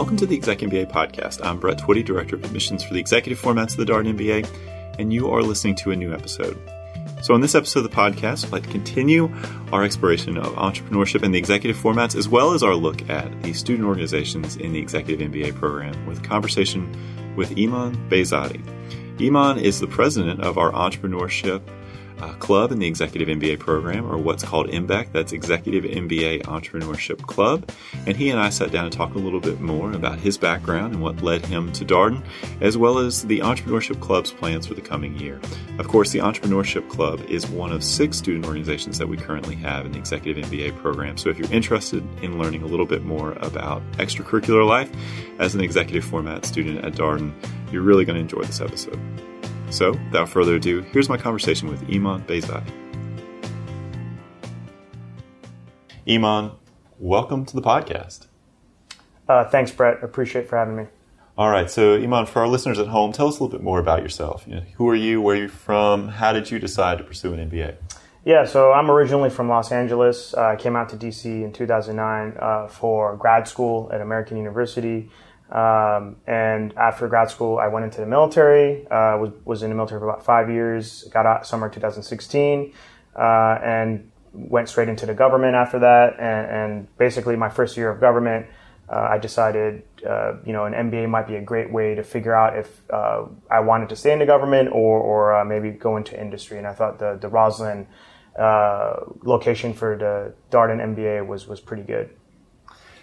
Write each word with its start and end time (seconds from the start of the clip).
Welcome 0.00 0.16
to 0.16 0.24
the 0.24 0.34
Exec 0.34 0.60
MBA 0.60 0.90
podcast. 0.90 1.44
I'm 1.44 1.60
Brett 1.60 1.76
Twitty, 1.76 2.02
Director 2.02 2.34
of 2.34 2.42
Admissions 2.42 2.82
for 2.82 2.94
the 2.94 3.00
Executive 3.00 3.38
Formats 3.38 3.72
of 3.72 3.76
the 3.76 3.84
Darden 3.84 4.16
MBA, 4.16 4.48
and 4.98 5.12
you 5.12 5.28
are 5.30 5.42
listening 5.42 5.74
to 5.74 5.90
a 5.90 5.94
new 5.94 6.14
episode. 6.14 6.58
So, 7.20 7.34
in 7.34 7.42
this 7.42 7.54
episode 7.54 7.84
of 7.84 7.90
the 7.90 7.94
podcast, 7.94 8.46
I'd 8.46 8.52
like 8.52 8.62
to 8.62 8.70
continue 8.70 9.30
our 9.72 9.84
exploration 9.84 10.38
of 10.38 10.54
entrepreneurship 10.54 11.22
and 11.22 11.34
the 11.34 11.38
executive 11.38 11.76
formats, 11.76 12.16
as 12.16 12.30
well 12.30 12.54
as 12.54 12.62
our 12.62 12.74
look 12.74 13.10
at 13.10 13.42
the 13.42 13.52
student 13.52 13.86
organizations 13.86 14.56
in 14.56 14.72
the 14.72 14.78
Executive 14.78 15.30
MBA 15.30 15.54
program 15.56 16.06
with 16.06 16.22
conversation 16.22 16.90
with 17.36 17.50
Eiman 17.50 18.08
Behzadi. 18.08 18.64
Eiman 19.18 19.60
is 19.60 19.80
the 19.80 19.86
president 19.86 20.40
of 20.40 20.56
our 20.56 20.72
entrepreneurship 20.72 21.60
uh, 22.20 22.32
club 22.34 22.72
in 22.72 22.78
the 22.78 22.86
Executive 22.86 23.28
MBA 23.28 23.58
program, 23.58 24.10
or 24.10 24.18
what's 24.18 24.44
called 24.44 24.68
EMBEC. 24.68 25.12
That's 25.12 25.32
Executive 25.32 25.84
MBA 25.84 26.42
Entrepreneurship 26.42 27.22
Club. 27.22 27.70
And 28.06 28.16
he 28.16 28.30
and 28.30 28.40
I 28.40 28.50
sat 28.50 28.70
down 28.70 28.84
and 28.84 28.92
talked 28.92 29.14
a 29.14 29.18
little 29.18 29.40
bit 29.40 29.60
more 29.60 29.92
about 29.92 30.18
his 30.18 30.38
background 30.38 30.94
and 30.94 31.02
what 31.02 31.22
led 31.22 31.44
him 31.46 31.72
to 31.72 31.84
Darden, 31.84 32.22
as 32.60 32.76
well 32.76 32.98
as 32.98 33.24
the 33.24 33.40
Entrepreneurship 33.40 34.00
Club's 34.00 34.30
plans 34.30 34.66
for 34.66 34.74
the 34.74 34.80
coming 34.80 35.18
year. 35.18 35.40
Of 35.78 35.88
course, 35.88 36.10
the 36.10 36.18
Entrepreneurship 36.18 36.88
Club 36.88 37.20
is 37.28 37.48
one 37.48 37.72
of 37.72 37.82
six 37.82 38.18
student 38.18 38.46
organizations 38.46 38.98
that 38.98 39.08
we 39.08 39.16
currently 39.16 39.56
have 39.56 39.86
in 39.86 39.92
the 39.92 39.98
Executive 39.98 40.44
MBA 40.46 40.76
program. 40.78 41.16
So 41.16 41.30
if 41.30 41.38
you're 41.38 41.52
interested 41.52 42.06
in 42.22 42.38
learning 42.38 42.62
a 42.62 42.66
little 42.66 42.86
bit 42.86 43.04
more 43.04 43.32
about 43.40 43.82
extracurricular 43.92 44.66
life 44.66 44.90
as 45.38 45.54
an 45.54 45.60
executive 45.60 46.04
format 46.04 46.44
student 46.44 46.84
at 46.84 46.92
Darden, 46.92 47.32
you're 47.72 47.82
really 47.82 48.04
going 48.04 48.16
to 48.16 48.22
enjoy 48.22 48.42
this 48.42 48.60
episode. 48.60 48.98
So, 49.70 49.92
without 49.92 50.28
further 50.28 50.56
ado, 50.56 50.80
here's 50.80 51.08
my 51.08 51.16
conversation 51.16 51.68
with 51.68 51.80
Eiman 51.86 52.26
Behzadi. 52.26 52.72
Eiman, 56.08 56.56
welcome 56.98 57.44
to 57.46 57.54
the 57.54 57.62
podcast. 57.62 58.26
Uh, 59.28 59.44
thanks, 59.44 59.70
Brett. 59.70 60.02
Appreciate 60.02 60.48
for 60.48 60.58
having 60.58 60.74
me. 60.74 60.86
All 61.38 61.48
right, 61.48 61.70
so 61.70 61.96
Eiman, 61.96 62.26
for 62.26 62.40
our 62.40 62.48
listeners 62.48 62.80
at 62.80 62.88
home, 62.88 63.12
tell 63.12 63.28
us 63.28 63.38
a 63.38 63.44
little 63.44 63.56
bit 63.56 63.64
more 63.64 63.78
about 63.78 64.02
yourself. 64.02 64.44
You 64.46 64.56
know, 64.56 64.64
who 64.74 64.88
are 64.88 64.96
you? 64.96 65.22
Where 65.22 65.36
are 65.36 65.42
you 65.42 65.48
from? 65.48 66.08
How 66.08 66.32
did 66.32 66.50
you 66.50 66.58
decide 66.58 66.98
to 66.98 67.04
pursue 67.04 67.32
an 67.32 67.48
MBA? 67.48 67.76
Yeah, 68.24 68.44
so 68.44 68.72
I'm 68.72 68.90
originally 68.90 69.30
from 69.30 69.48
Los 69.48 69.70
Angeles. 69.70 70.34
Uh, 70.34 70.48
I 70.48 70.56
came 70.56 70.74
out 70.74 70.88
to 70.90 70.96
DC 70.96 71.24
in 71.24 71.52
2009 71.52 72.36
uh, 72.38 72.66
for 72.66 73.16
grad 73.16 73.46
school 73.46 73.88
at 73.92 74.00
American 74.00 74.36
University. 74.36 75.10
Um, 75.50 76.16
and 76.26 76.72
after 76.76 77.08
grad 77.08 77.30
school, 77.30 77.58
I 77.58 77.66
went 77.66 77.84
into 77.84 78.00
the 78.00 78.06
military. 78.06 78.86
Uh, 78.86 79.18
was 79.18 79.30
was 79.44 79.62
in 79.62 79.70
the 79.70 79.76
military 79.76 80.00
for 80.00 80.08
about 80.08 80.24
five 80.24 80.48
years. 80.48 81.04
Got 81.12 81.26
out 81.26 81.46
summer 81.46 81.68
2016, 81.68 82.72
uh, 83.16 83.58
and 83.62 84.10
went 84.32 84.68
straight 84.68 84.88
into 84.88 85.06
the 85.06 85.14
government 85.14 85.56
after 85.56 85.80
that. 85.80 86.14
And, 86.20 86.50
and 86.50 86.98
basically, 86.98 87.34
my 87.34 87.48
first 87.48 87.76
year 87.76 87.90
of 87.90 88.00
government, 88.00 88.46
uh, 88.88 89.08
I 89.10 89.18
decided, 89.18 89.82
uh, 90.08 90.34
you 90.46 90.52
know, 90.52 90.66
an 90.66 90.72
MBA 90.72 91.08
might 91.08 91.26
be 91.26 91.34
a 91.34 91.42
great 91.42 91.72
way 91.72 91.96
to 91.96 92.04
figure 92.04 92.34
out 92.34 92.56
if 92.56 92.82
uh, 92.90 93.24
I 93.50 93.58
wanted 93.58 93.88
to 93.88 93.96
stay 93.96 94.12
in 94.12 94.20
the 94.20 94.26
government 94.26 94.68
or 94.72 95.00
or 95.00 95.34
uh, 95.36 95.44
maybe 95.44 95.70
go 95.70 95.96
into 95.96 96.18
industry. 96.18 96.58
And 96.58 96.66
I 96.66 96.74
thought 96.74 97.00
the 97.00 97.18
the 97.20 97.28
Rosslyn 97.28 97.86
location 99.24 99.74
for 99.74 99.96
the 99.96 100.32
Darden 100.56 100.78
MBA 100.94 101.26
was 101.26 101.48
was 101.48 101.58
pretty 101.58 101.82
good. 101.82 102.10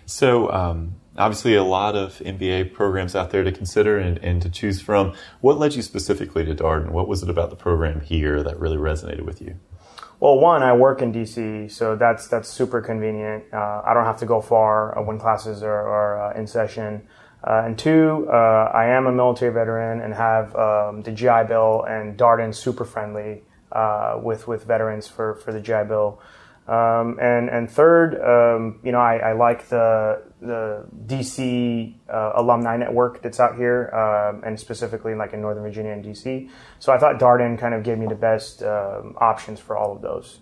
So. 0.07 0.51
Um 0.51 0.95
obviously 1.17 1.55
a 1.55 1.63
lot 1.63 1.95
of 1.95 2.19
MBA 2.19 2.73
programs 2.73 3.15
out 3.15 3.31
there 3.31 3.43
to 3.43 3.51
consider 3.51 3.97
and, 3.97 4.19
and, 4.19 4.39
to 4.43 4.49
choose 4.49 4.79
from. 4.79 5.13
What 5.41 5.57
led 5.57 5.73
you 5.73 5.81
specifically 5.81 6.45
to 6.45 6.53
Darden? 6.53 6.91
What 6.91 7.07
was 7.07 7.23
it 7.23 7.29
about 7.29 7.49
the 7.49 7.55
program 7.55 8.01
here 8.01 8.43
that 8.43 8.59
really 8.59 8.77
resonated 8.77 9.25
with 9.25 9.41
you? 9.41 9.55
Well, 10.19 10.39
one, 10.39 10.63
I 10.63 10.73
work 10.73 11.01
in 11.03 11.13
DC, 11.13 11.71
so 11.71 11.95
that's 11.95 12.27
that's 12.27 12.49
super 12.49 12.81
convenient. 12.81 13.45
Uh, 13.53 13.83
I 13.85 13.93
don't 13.93 14.05
have 14.05 14.17
to 14.17 14.25
go 14.25 14.41
far 14.41 14.97
uh, 14.97 15.03
when 15.03 15.19
classes 15.19 15.61
are, 15.61 15.87
are 15.87 16.31
uh, 16.33 16.39
in 16.39 16.47
session. 16.47 17.07
Uh, 17.43 17.61
and 17.65 17.77
two, 17.77 18.27
uh, 18.31 18.71
I 18.73 18.87
am 18.87 19.05
a 19.05 19.11
military 19.11 19.53
veteran 19.53 20.01
and 20.01 20.15
have 20.15 20.55
um, 20.55 21.03
the 21.03 21.11
GI 21.11 21.47
Bill, 21.47 21.83
and 21.87 22.17
Darden 22.17 22.53
super 22.53 22.83
friendly 22.83 23.43
uh, 23.71 24.19
with 24.21 24.47
with 24.47 24.63
veterans 24.63 25.07
for 25.07 25.35
for 25.35 25.53
the 25.53 25.61
GI 25.61 25.83
Bill. 25.87 26.19
Um, 26.67 27.17
and 27.21 27.49
and 27.49 27.71
third, 27.71 28.15
um, 28.15 28.79
you 28.83 28.91
know, 28.91 28.99
I, 28.99 29.17
I, 29.17 29.31
like 29.31 29.69
the 29.69 30.21
the 30.41 30.85
DC 31.05 31.95
uh, 32.13 32.33
alumni 32.35 32.75
network 32.75 33.21
that's 33.21 33.39
out 33.39 33.55
here, 33.55 33.89
um, 33.93 34.43
and 34.45 34.59
specifically 34.59 35.15
like 35.15 35.31
in 35.31 35.39
Northern 35.39 35.63
Virginia 35.63 35.93
and 35.93 36.03
DC. 36.03 36.49
So 36.79 36.91
I 36.91 36.97
thought 36.97 37.21
Darden 37.21 37.57
kind 37.57 37.73
of 37.73 37.83
gave 37.83 37.97
me 37.97 38.05
the 38.05 38.15
best 38.15 38.63
um, 38.63 39.15
options 39.17 39.61
for 39.61 39.77
all 39.77 39.95
of 39.95 40.01
those. 40.01 40.39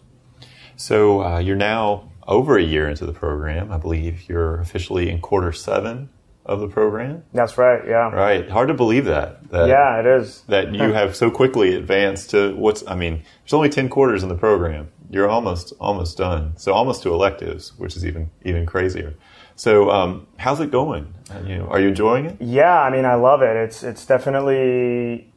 So 0.77 1.21
uh, 1.23 1.37
you're 1.37 1.55
now 1.55 2.09
over 2.27 2.57
a 2.57 2.63
year 2.63 2.89
into 2.89 3.05
the 3.05 3.13
program. 3.13 3.71
I 3.71 3.77
believe 3.77 4.27
you're 4.27 4.59
officially 4.59 5.11
in 5.11 5.21
quarter 5.21 5.51
seven 5.51 6.09
of 6.43 6.59
the 6.59 6.67
program. 6.67 7.23
That's 7.33 7.57
right. 7.57 7.81
Yeah. 7.87 8.09
Right. 8.09 8.49
Hard 8.49 8.69
to 8.69 8.73
believe 8.73 9.05
that. 9.05 9.47
that 9.51 9.67
yeah, 9.67 9.99
it 9.99 10.05
is. 10.05 10.41
that 10.47 10.73
you 10.73 10.81
have 10.93 11.15
so 11.15 11.29
quickly 11.29 11.75
advanced 11.75 12.31
to 12.31 12.55
what's. 12.55 12.83
I 12.87 12.95
mean, 12.95 13.23
there's 13.43 13.53
only 13.53 13.69
ten 13.69 13.89
quarters 13.89 14.23
in 14.23 14.29
the 14.29 14.35
program 14.35 14.89
you're 15.15 15.29
almost 15.29 15.71
almost 15.79 16.17
done. 16.17 16.51
So 16.57 16.73
almost 16.73 17.01
to 17.03 17.13
electives, 17.13 17.71
which 17.77 17.95
is 17.95 18.05
even 18.05 18.29
even 18.43 18.65
crazier. 18.65 19.15
So 19.55 19.89
um, 19.89 20.27
how's 20.35 20.59
it 20.59 20.71
going? 20.71 21.13
You 21.45 21.59
know, 21.59 21.67
are 21.67 21.79
you 21.79 21.87
enjoying 21.87 22.25
it? 22.25 22.35
Yeah, 22.41 22.81
I 22.81 22.89
mean, 22.89 23.05
I 23.05 23.15
love 23.15 23.41
it. 23.41 23.55
It's 23.55 23.81
it's 23.81 24.05
definitely 24.05 25.31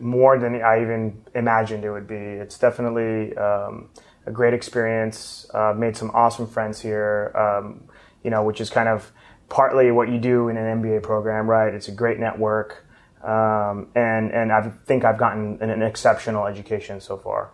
more 0.00 0.36
than 0.36 0.60
I 0.60 0.82
even 0.82 1.22
imagined 1.32 1.84
it 1.84 1.92
would 1.92 2.08
be. 2.08 2.16
It's 2.16 2.58
definitely 2.58 3.36
um, 3.36 3.88
a 4.26 4.32
great 4.32 4.52
experience. 4.52 5.46
Uh, 5.54 5.72
made 5.72 5.96
some 5.96 6.10
awesome 6.10 6.48
friends 6.48 6.80
here. 6.80 7.30
Um, 7.36 7.84
you 8.24 8.30
know, 8.30 8.42
which 8.42 8.60
is 8.60 8.68
kind 8.68 8.88
of 8.88 9.12
partly 9.48 9.92
what 9.92 10.08
you 10.08 10.18
do 10.18 10.48
in 10.48 10.56
an 10.56 10.82
MBA 10.82 11.04
program, 11.04 11.48
right? 11.48 11.72
It's 11.72 11.86
a 11.86 11.92
great 11.92 12.18
network, 12.18 12.84
um, 13.22 13.86
and 13.94 14.32
and 14.32 14.50
I 14.50 14.70
think 14.86 15.04
I've 15.04 15.18
gotten 15.18 15.58
an, 15.60 15.70
an 15.70 15.82
exceptional 15.82 16.48
education 16.48 17.00
so 17.00 17.16
far. 17.16 17.52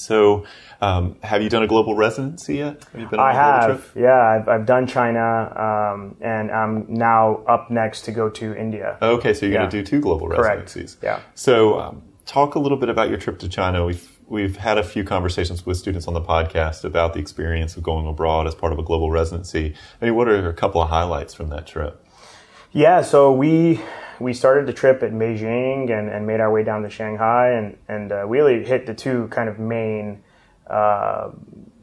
So, 0.00 0.44
um, 0.80 1.16
have 1.22 1.42
you 1.42 1.48
done 1.48 1.62
a 1.62 1.66
global 1.66 1.94
residency 1.94 2.56
yet? 2.56 2.84
Have 2.94 3.14
I 3.14 3.32
have. 3.32 3.92
Yeah, 3.94 4.14
I've, 4.14 4.48
I've 4.48 4.66
done 4.66 4.86
China, 4.86 5.92
um, 5.94 6.16
and 6.20 6.50
I'm 6.50 6.86
now 6.88 7.36
up 7.46 7.70
next 7.70 8.02
to 8.02 8.12
go 8.12 8.30
to 8.30 8.54
India. 8.54 8.96
Okay, 9.02 9.34
so 9.34 9.46
you're 9.46 9.54
yeah. 9.54 9.60
going 9.60 9.70
to 9.70 9.82
do 9.82 9.84
two 9.84 10.00
global 10.00 10.28
Correct. 10.28 10.42
residencies. 10.42 10.96
Yeah. 11.02 11.20
So, 11.34 11.78
um, 11.78 12.02
talk 12.26 12.54
a 12.54 12.58
little 12.58 12.78
bit 12.78 12.88
about 12.88 13.08
your 13.08 13.18
trip 13.18 13.38
to 13.40 13.48
China. 13.48 13.84
We've 13.84 14.08
we've 14.30 14.56
had 14.56 14.78
a 14.78 14.84
few 14.84 15.04
conversations 15.04 15.66
with 15.66 15.76
students 15.76 16.06
on 16.06 16.14
the 16.14 16.20
podcast 16.20 16.84
about 16.84 17.12
the 17.12 17.20
experience 17.20 17.76
of 17.76 17.82
going 17.82 18.06
abroad 18.06 18.46
as 18.46 18.54
part 18.54 18.72
of 18.72 18.78
a 18.78 18.82
global 18.82 19.10
residency. 19.10 19.74
I 20.00 20.04
mean, 20.04 20.14
what 20.14 20.28
are 20.28 20.48
a 20.48 20.54
couple 20.54 20.80
of 20.80 20.88
highlights 20.88 21.34
from 21.34 21.48
that 21.50 21.66
trip? 21.66 22.06
Yeah, 22.72 23.02
so 23.02 23.32
we 23.32 23.80
we 24.20 24.32
started 24.32 24.66
the 24.66 24.72
trip 24.72 25.02
at 25.02 25.10
Beijing 25.10 25.90
and, 25.90 26.08
and 26.08 26.24
made 26.26 26.38
our 26.38 26.52
way 26.52 26.62
down 26.62 26.82
to 26.82 26.90
Shanghai 26.90 27.50
and 27.50 27.76
and 27.88 28.12
uh, 28.12 28.26
really 28.26 28.64
hit 28.64 28.86
the 28.86 28.94
two 28.94 29.26
kind 29.28 29.48
of 29.48 29.58
main, 29.58 30.22
uh, 30.68 31.30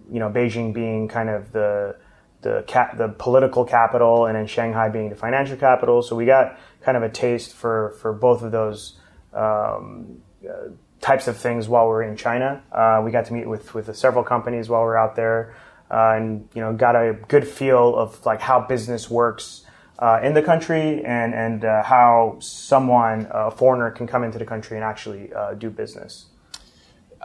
you 0.09 0.19
know, 0.19 0.29
Beijing 0.29 0.73
being 0.73 1.09
kind 1.09 1.29
of 1.29 1.51
the 1.51 1.97
the 2.41 2.63
cap, 2.67 2.97
the 2.97 3.09
political 3.09 3.65
capital, 3.65 4.27
and 4.27 4.37
then 4.37 4.47
Shanghai 4.47 4.87
being 4.87 5.09
the 5.09 5.15
financial 5.15 5.57
capital. 5.57 6.01
So 6.01 6.15
we 6.15 6.25
got 6.25 6.57
kind 6.81 6.95
of 6.95 7.03
a 7.03 7.09
taste 7.09 7.53
for 7.53 7.95
for 8.01 8.13
both 8.13 8.41
of 8.41 8.51
those. 8.51 8.97
Um, 9.33 10.21
uh, 10.47 10.69
types 10.99 11.27
of 11.27 11.37
things 11.37 11.69
while 11.69 11.85
we 11.87 11.93
are 11.93 12.03
in 12.03 12.17
China. 12.17 12.63
Uh, 12.71 13.01
we 13.05 13.11
got 13.11 13.25
to 13.25 13.33
meet 13.33 13.47
with 13.47 13.75
with 13.75 13.93
several 13.95 14.23
companies 14.23 14.67
while 14.67 14.81
we 14.81 14.87
are 14.87 14.97
out 14.97 15.15
there, 15.15 15.55
uh, 15.91 16.13
and 16.15 16.47
you 16.55 16.61
know 16.61 16.73
got 16.73 16.95
a 16.95 17.13
good 17.27 17.47
feel 17.47 17.95
of 17.95 18.25
like 18.25 18.41
how 18.41 18.59
business 18.61 19.09
works 19.09 19.66
uh, 19.99 20.19
in 20.23 20.33
the 20.33 20.41
country 20.41 21.03
and 21.03 21.33
and 21.33 21.65
uh, 21.65 21.83
how 21.83 22.37
someone 22.39 23.27
a 23.31 23.51
foreigner 23.51 23.91
can 23.91 24.07
come 24.07 24.23
into 24.23 24.37
the 24.37 24.45
country 24.45 24.77
and 24.77 24.83
actually 24.83 25.33
uh, 25.33 25.53
do 25.53 25.69
business. 25.69 26.27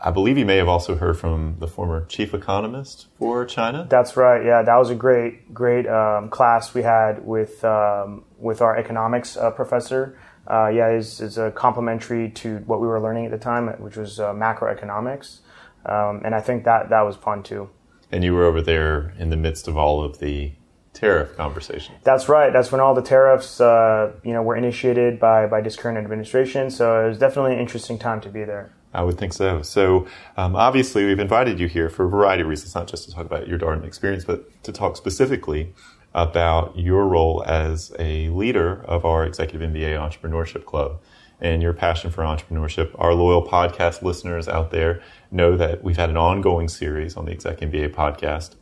I 0.05 0.11
believe 0.11 0.37
you 0.37 0.47
may 0.47 0.57
have 0.57 0.69
also 0.69 0.97
heard 0.97 1.19
from 1.19 1.57
the 1.61 1.69
former 1.69 2.05
chief 2.07 2.35
economist 2.35 3.07
for 3.19 3.45
China. 3.45 3.87
That's 3.89 4.17
right. 4.17 4.45
Yeah, 4.45 4.63
that 4.63 4.77
was 4.77 4.91
a 4.91 4.95
great 4.95 5.53
great 5.55 5.87
um, 5.87 6.29
class 6.29 6.75
we 6.75 6.83
had 6.83 7.25
with 7.25 7.65
um, 7.65 8.25
with 8.39 8.61
our 8.61 8.77
economics 8.77 9.37
uh, 9.37 9.51
professor. 9.51 10.19
Uh, 10.51 10.69
yeah, 10.69 10.91
is 10.91 11.21
is 11.21 11.39
a 11.39 11.51
complementary 11.53 12.31
to 12.31 12.59
what 12.67 12.81
we 12.81 12.87
were 12.87 13.01
learning 13.01 13.27
at 13.27 13.31
the 13.31 13.39
time, 13.39 13.69
which 13.81 13.97
was 13.97 14.19
uh, 14.19 14.33
macroeconomics, 14.33 15.41
um, 15.87 16.23
and 16.25 16.35
I 16.35 16.41
think 16.41 16.65
that 16.65 16.89
that 16.89 17.03
was 17.03 17.17
fun 17.17 17.43
too. 17.43 17.71
And 18.11 18.25
you 18.25 18.35
were 18.35 18.45
over 18.45 18.61
there 18.61 19.15
in 19.19 19.31
the 19.31 19.37
midst 19.37 19.69
of 19.69 19.77
all 19.77 20.03
of 20.03 20.19
the 20.19 20.53
tariff 20.93 21.37
conversation. 21.37 21.95
That's 22.05 22.29
right. 22.29 22.53
That's 22.53 22.71
when 22.71 22.81
all 22.81 22.95
the 22.95 23.03
tariffs, 23.03 23.61
uh, 23.61 24.13
you 24.23 24.33
know, 24.33 24.43
were 24.43 24.57
initiated 24.57 25.19
by 25.19 25.47
by 25.47 25.61
this 25.61 25.77
current 25.77 25.99
administration. 25.99 26.71
So 26.71 27.05
it 27.05 27.09
was 27.09 27.19
definitely 27.19 27.55
an 27.55 27.61
interesting 27.61 27.99
time 27.99 28.21
to 28.23 28.29
be 28.29 28.45
there. 28.45 28.73
I 28.95 29.03
would 29.03 29.19
think 29.19 29.33
so. 29.33 29.63
So 29.63 30.07
um, 30.37 30.55
obviously, 30.55 31.07
we've 31.07 31.19
invited 31.19 31.59
you 31.59 31.67
here 31.67 31.89
for 31.89 32.05
a 32.05 32.09
variety 32.09 32.43
of 32.43 32.49
reasons, 32.49 32.75
not 32.75 32.89
just 32.89 33.09
to 33.09 33.15
talk 33.15 33.25
about 33.25 33.49
your 33.49 33.59
Darden 33.59 33.85
experience, 33.85 34.25
but 34.25 34.63
to 34.65 34.73
talk 34.73 34.97
specifically 34.97 35.73
about 36.15 36.79
your 36.79 37.07
role 37.07 37.43
as 37.47 37.95
a 37.99 38.29
leader 38.29 38.85
of 38.85 39.07
our 39.07 39.25
Executive 39.25 39.67
MBA 39.71 39.97
Entrepreneurship 39.97 40.67
Club 40.67 41.01
and 41.41 41.63
your 41.63 41.73
passion 41.73 42.11
for 42.11 42.23
entrepreneurship. 42.23 42.95
Our 42.99 43.15
loyal 43.15 43.47
podcast 43.47 44.03
listeners 44.03 44.47
out 44.47 44.71
there 44.71 45.03
know 45.31 45.57
that 45.57 45.83
we've 45.83 45.97
had 45.97 46.11
an 46.11 46.19
ongoing 46.19 46.69
series 46.69 47.17
on 47.17 47.25
the 47.25 47.33
Exec 47.33 47.61
MBA 47.61 47.95
podcast 47.95 48.57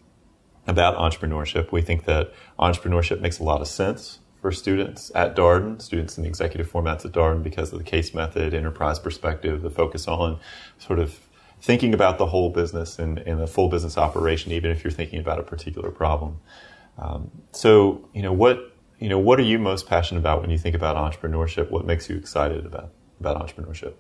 about 0.67 0.97
entrepreneurship. 0.97 1.73
We 1.73 1.83
think 1.83 2.05
that 2.05 2.33
entrepreneurship 2.59 3.21
makes 3.21 3.39
a 3.39 3.45
lot 3.45 3.61
of 3.61 3.69
sense 3.69 4.21
for 4.41 4.53
students 4.53 5.13
at 5.15 5.37
Darden, 5.37 5.81
students 5.83 6.17
in 6.17 6.23
the 6.23 6.29
executive 6.29 6.71
formats 6.71 7.05
at 7.05 7.13
Darden, 7.13 7.43
because 7.43 7.73
of 7.73 7.79
the 7.79 7.85
case 7.85 8.15
method, 8.15 8.55
enterprise 8.55 8.99
perspective, 8.99 9.63
the 9.63 9.71
focus 9.71 10.09
on 10.09 10.39
sort 10.79 10.99
of 10.99 11.19
thinking 11.61 11.93
about 11.93 12.19
the 12.19 12.27
whole 12.27 12.51
business 12.51 12.99
and, 12.99 13.19
and 13.19 13.41
the 13.41 13.47
full 13.47 13.69
business 13.69 13.99
operation, 13.99 14.53
even 14.53 14.71
if 14.71 14.83
you're 14.83 14.91
thinking 14.91 15.21
about 15.21 15.39
a 15.39 15.43
particular 15.43 15.91
problem. 15.91 16.41
Um, 16.99 17.31
so, 17.53 18.09
you 18.15 18.23
know, 18.23 18.33
what 18.33 18.75
you 18.99 19.09
know, 19.09 19.19
what 19.19 19.41
are 19.41 19.45
you 19.45 19.59
most 19.59 19.87
passionate 19.87 20.21
about 20.21 20.43
when 20.43 20.51
you 20.51 20.59
think 20.59 20.75
about 20.75 20.97
entrepreneurship? 20.97 21.71
What 21.71 21.87
makes 21.87 22.09
you 22.09 22.17
excited 22.17 22.67
about 22.67 22.93
about 23.19 23.41
entrepreneurship? 23.47 23.95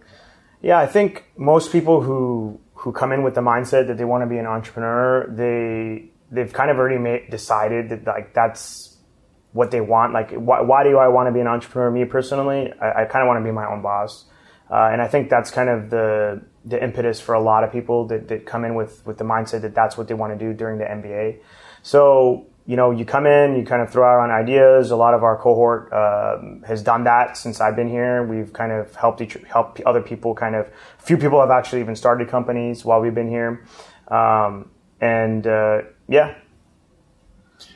Yeah, 0.63 0.79
I 0.79 0.87
think 0.87 1.25
most 1.37 1.73
people 1.73 2.03
who 2.03 2.61
who 2.75 2.93
come 2.93 3.13
in 3.13 3.23
with 3.23 3.35
the 3.35 3.41
mindset 3.41 3.87
that 3.89 3.99
they 3.99 4.05
want 4.05 4.23
to 4.23 4.27
be 4.27 4.39
an 4.39 4.47
entrepreneur, 4.47 5.27
they 5.29 6.10
they've 6.31 6.53
kind 6.53 6.71
of 6.71 6.79
already 6.79 6.99
made, 6.99 7.31
decided 7.31 7.91
that 7.91 8.07
like 8.07 8.35
that's 8.35 8.99
what 9.53 9.71
they 9.71 9.81
want. 9.81 10.13
Like, 10.13 10.33
why, 10.33 10.61
why 10.61 10.85
do 10.85 10.97
I 10.99 11.09
want 11.09 11.29
to 11.29 11.33
be 11.33 11.41
an 11.41 11.47
entrepreneur? 11.47 11.91
Me 11.91 12.05
personally, 12.05 12.73
I, 12.81 13.03
I 13.03 13.05
kind 13.05 13.23
of 13.23 13.29
want 13.29 13.41
to 13.41 13.45
be 13.45 13.53
my 13.53 13.67
own 13.67 13.83
boss, 13.83 14.27
uh, 14.71 14.91
and 14.93 15.03
I 15.03 15.09
think 15.09 15.31
that's 15.31 15.51
kind 15.51 15.69
of 15.69 15.91
the 15.91 16.43
the 16.65 16.83
impetus 16.83 17.21
for 17.21 17.35
a 17.35 17.41
lot 17.41 17.65
of 17.65 17.73
people 17.73 18.07
that, 18.09 18.29
that 18.29 18.47
come 18.47 18.65
in 18.65 18.75
with 18.75 19.05
with 19.07 19.19
the 19.19 19.25
mindset 19.25 19.63
that 19.63 19.75
that's 19.75 19.97
what 19.97 20.09
they 20.09 20.15
want 20.15 20.39
to 20.39 20.39
do 20.39 20.53
during 20.53 20.79
the 20.79 20.85
MBA. 20.85 21.41
So 21.83 22.47
you 22.67 22.77
know, 22.77 22.93
you 22.93 23.05
come 23.05 23.27
in, 23.27 23.57
you 23.57 23.65
kind 23.65 23.83
of 23.83 23.91
throw 23.91 24.05
out 24.05 24.21
on 24.21 24.31
ideas. 24.31 24.93
A 24.93 24.97
lot 24.97 25.13
of 25.13 25.25
our 25.25 25.37
cohort 25.37 25.93
um, 25.93 26.63
has 26.65 26.85
done 26.85 27.03
that 27.03 27.37
since 27.37 27.61
I've 27.61 27.75
been 27.75 27.89
here. 27.89 28.25
We've 28.25 28.53
kind 28.53 28.71
of 28.71 28.95
helped 28.95 29.21
each, 29.21 29.37
help 29.49 29.81
other 29.85 30.01
people. 30.01 30.37
Kind 30.37 30.55
of, 30.55 30.71
few 30.99 31.17
people 31.17 31.41
have 31.41 31.51
actually 31.51 31.81
even 31.81 31.97
started 31.97 32.29
companies 32.29 32.85
while 32.85 33.01
we've 33.01 33.15
been 33.15 33.29
here, 33.29 33.67
um, 34.09 34.71
and 35.01 35.47
uh, 35.49 35.81
yeah, 36.11 36.35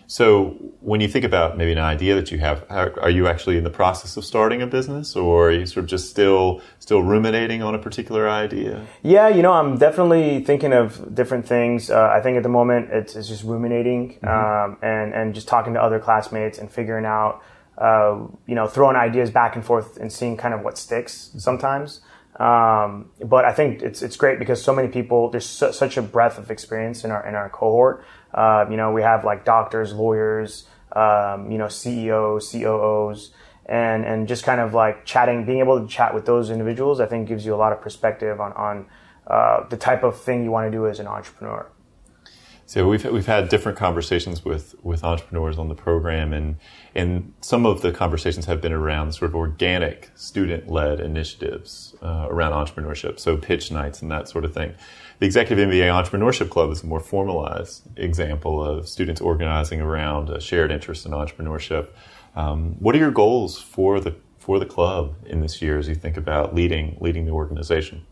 so 0.06 0.50
when 0.80 1.00
you 1.00 1.08
think 1.08 1.24
about 1.24 1.56
maybe 1.56 1.72
an 1.72 1.78
idea 1.78 2.14
that 2.14 2.30
you 2.30 2.38
have, 2.38 2.64
are 2.70 3.10
you 3.10 3.26
actually 3.26 3.56
in 3.56 3.64
the 3.64 3.70
process 3.70 4.16
of 4.16 4.24
starting 4.24 4.60
a 4.60 4.66
business, 4.66 5.16
or 5.16 5.48
are 5.48 5.52
you 5.52 5.66
sort 5.66 5.84
of 5.84 5.90
just 5.90 6.10
still 6.10 6.60
still 6.78 7.02
ruminating 7.02 7.62
on 7.62 7.74
a 7.74 7.78
particular 7.78 8.28
idea? 8.28 8.86
Yeah, 9.02 9.28
you 9.28 9.42
know, 9.42 9.52
I'm 9.52 9.78
definitely 9.78 10.44
thinking 10.44 10.72
of 10.72 11.14
different 11.14 11.48
things. 11.48 11.90
Uh, 11.90 12.10
I 12.14 12.20
think 12.20 12.36
at 12.36 12.42
the 12.42 12.48
moment 12.48 12.90
it's, 12.92 13.16
it's 13.16 13.28
just 13.28 13.44
ruminating 13.44 14.18
mm-hmm. 14.22 14.28
um, 14.28 14.78
and 14.82 15.14
and 15.14 15.34
just 15.34 15.48
talking 15.48 15.74
to 15.74 15.82
other 15.82 15.98
classmates 15.98 16.58
and 16.58 16.70
figuring 16.70 17.06
out, 17.06 17.42
uh, 17.78 18.18
you 18.46 18.54
know, 18.54 18.66
throwing 18.66 18.96
ideas 18.96 19.30
back 19.30 19.56
and 19.56 19.64
forth 19.64 19.96
and 19.96 20.12
seeing 20.12 20.36
kind 20.36 20.52
of 20.52 20.60
what 20.60 20.76
sticks 20.76 21.30
sometimes. 21.38 22.02
Um, 22.38 23.10
but 23.24 23.44
I 23.44 23.52
think 23.52 23.80
it's 23.82 24.02
it's 24.02 24.16
great 24.16 24.38
because 24.38 24.62
so 24.62 24.74
many 24.74 24.88
people 24.88 25.30
there's 25.30 25.46
su- 25.46 25.72
such 25.72 25.96
a 25.96 26.02
breadth 26.02 26.36
of 26.36 26.50
experience 26.50 27.04
in 27.04 27.10
our 27.10 27.26
in 27.26 27.34
our 27.34 27.48
cohort. 27.48 28.04
Uh, 28.34 28.66
you 28.68 28.76
know, 28.76 28.92
we 28.92 29.02
have 29.02 29.24
like 29.24 29.44
doctors, 29.44 29.92
lawyers, 29.92 30.66
um, 30.92 31.50
you 31.50 31.58
know, 31.58 31.68
CEOs, 31.68 32.50
COOs, 32.50 33.30
and 33.66 34.04
and 34.04 34.28
just 34.28 34.44
kind 34.44 34.60
of 34.60 34.74
like 34.74 35.04
chatting, 35.04 35.44
being 35.44 35.60
able 35.60 35.80
to 35.80 35.86
chat 35.86 36.14
with 36.14 36.26
those 36.26 36.50
individuals, 36.50 37.00
I 37.00 37.06
think 37.06 37.28
gives 37.28 37.46
you 37.46 37.54
a 37.54 37.56
lot 37.56 37.72
of 37.72 37.80
perspective 37.80 38.40
on 38.40 38.52
on 38.54 38.86
uh, 39.26 39.66
the 39.68 39.76
type 39.76 40.02
of 40.02 40.20
thing 40.20 40.44
you 40.44 40.50
want 40.50 40.66
to 40.66 40.76
do 40.76 40.86
as 40.86 41.00
an 41.00 41.06
entrepreneur. 41.06 41.66
So 42.66 42.88
we've 42.88 43.04
we've 43.04 43.26
had 43.26 43.50
different 43.50 43.76
conversations 43.76 44.42
with 44.42 44.74
with 44.82 45.04
entrepreneurs 45.04 45.58
on 45.58 45.68
the 45.68 45.74
program, 45.74 46.32
and 46.32 46.56
and 46.94 47.34
some 47.42 47.66
of 47.66 47.82
the 47.82 47.92
conversations 47.92 48.46
have 48.46 48.62
been 48.62 48.72
around 48.72 49.12
sort 49.12 49.30
of 49.30 49.36
organic 49.36 50.10
student 50.14 50.70
led 50.70 50.98
initiatives 50.98 51.94
uh, 52.02 52.26
around 52.30 52.52
entrepreneurship, 52.52 53.20
so 53.20 53.36
pitch 53.36 53.70
nights 53.70 54.00
and 54.00 54.10
that 54.10 54.28
sort 54.28 54.46
of 54.46 54.54
thing. 54.54 54.74
The 55.18 55.26
Executive 55.26 55.68
MBA 55.68 55.88
Entrepreneurship 55.90 56.48
Club 56.48 56.70
is 56.70 56.82
a 56.82 56.86
more 56.86 57.00
formalized 57.00 57.82
example 57.98 58.64
of 58.64 58.88
students 58.88 59.20
organizing 59.20 59.82
around 59.82 60.30
a 60.30 60.40
shared 60.40 60.72
interest 60.72 61.04
in 61.04 61.12
entrepreneurship. 61.12 61.88
Um, 62.34 62.76
what 62.80 62.94
are 62.94 62.98
your 62.98 63.10
goals 63.12 63.60
for 63.60 64.00
the 64.00 64.16
for 64.38 64.58
the 64.58 64.66
club 64.66 65.14
in 65.26 65.40
this 65.40 65.60
year 65.60 65.78
as 65.78 65.86
you 65.86 65.94
think 65.94 66.16
about 66.16 66.54
leading 66.54 66.96
leading 66.98 67.26
the 67.26 67.32
organization? 67.32 68.06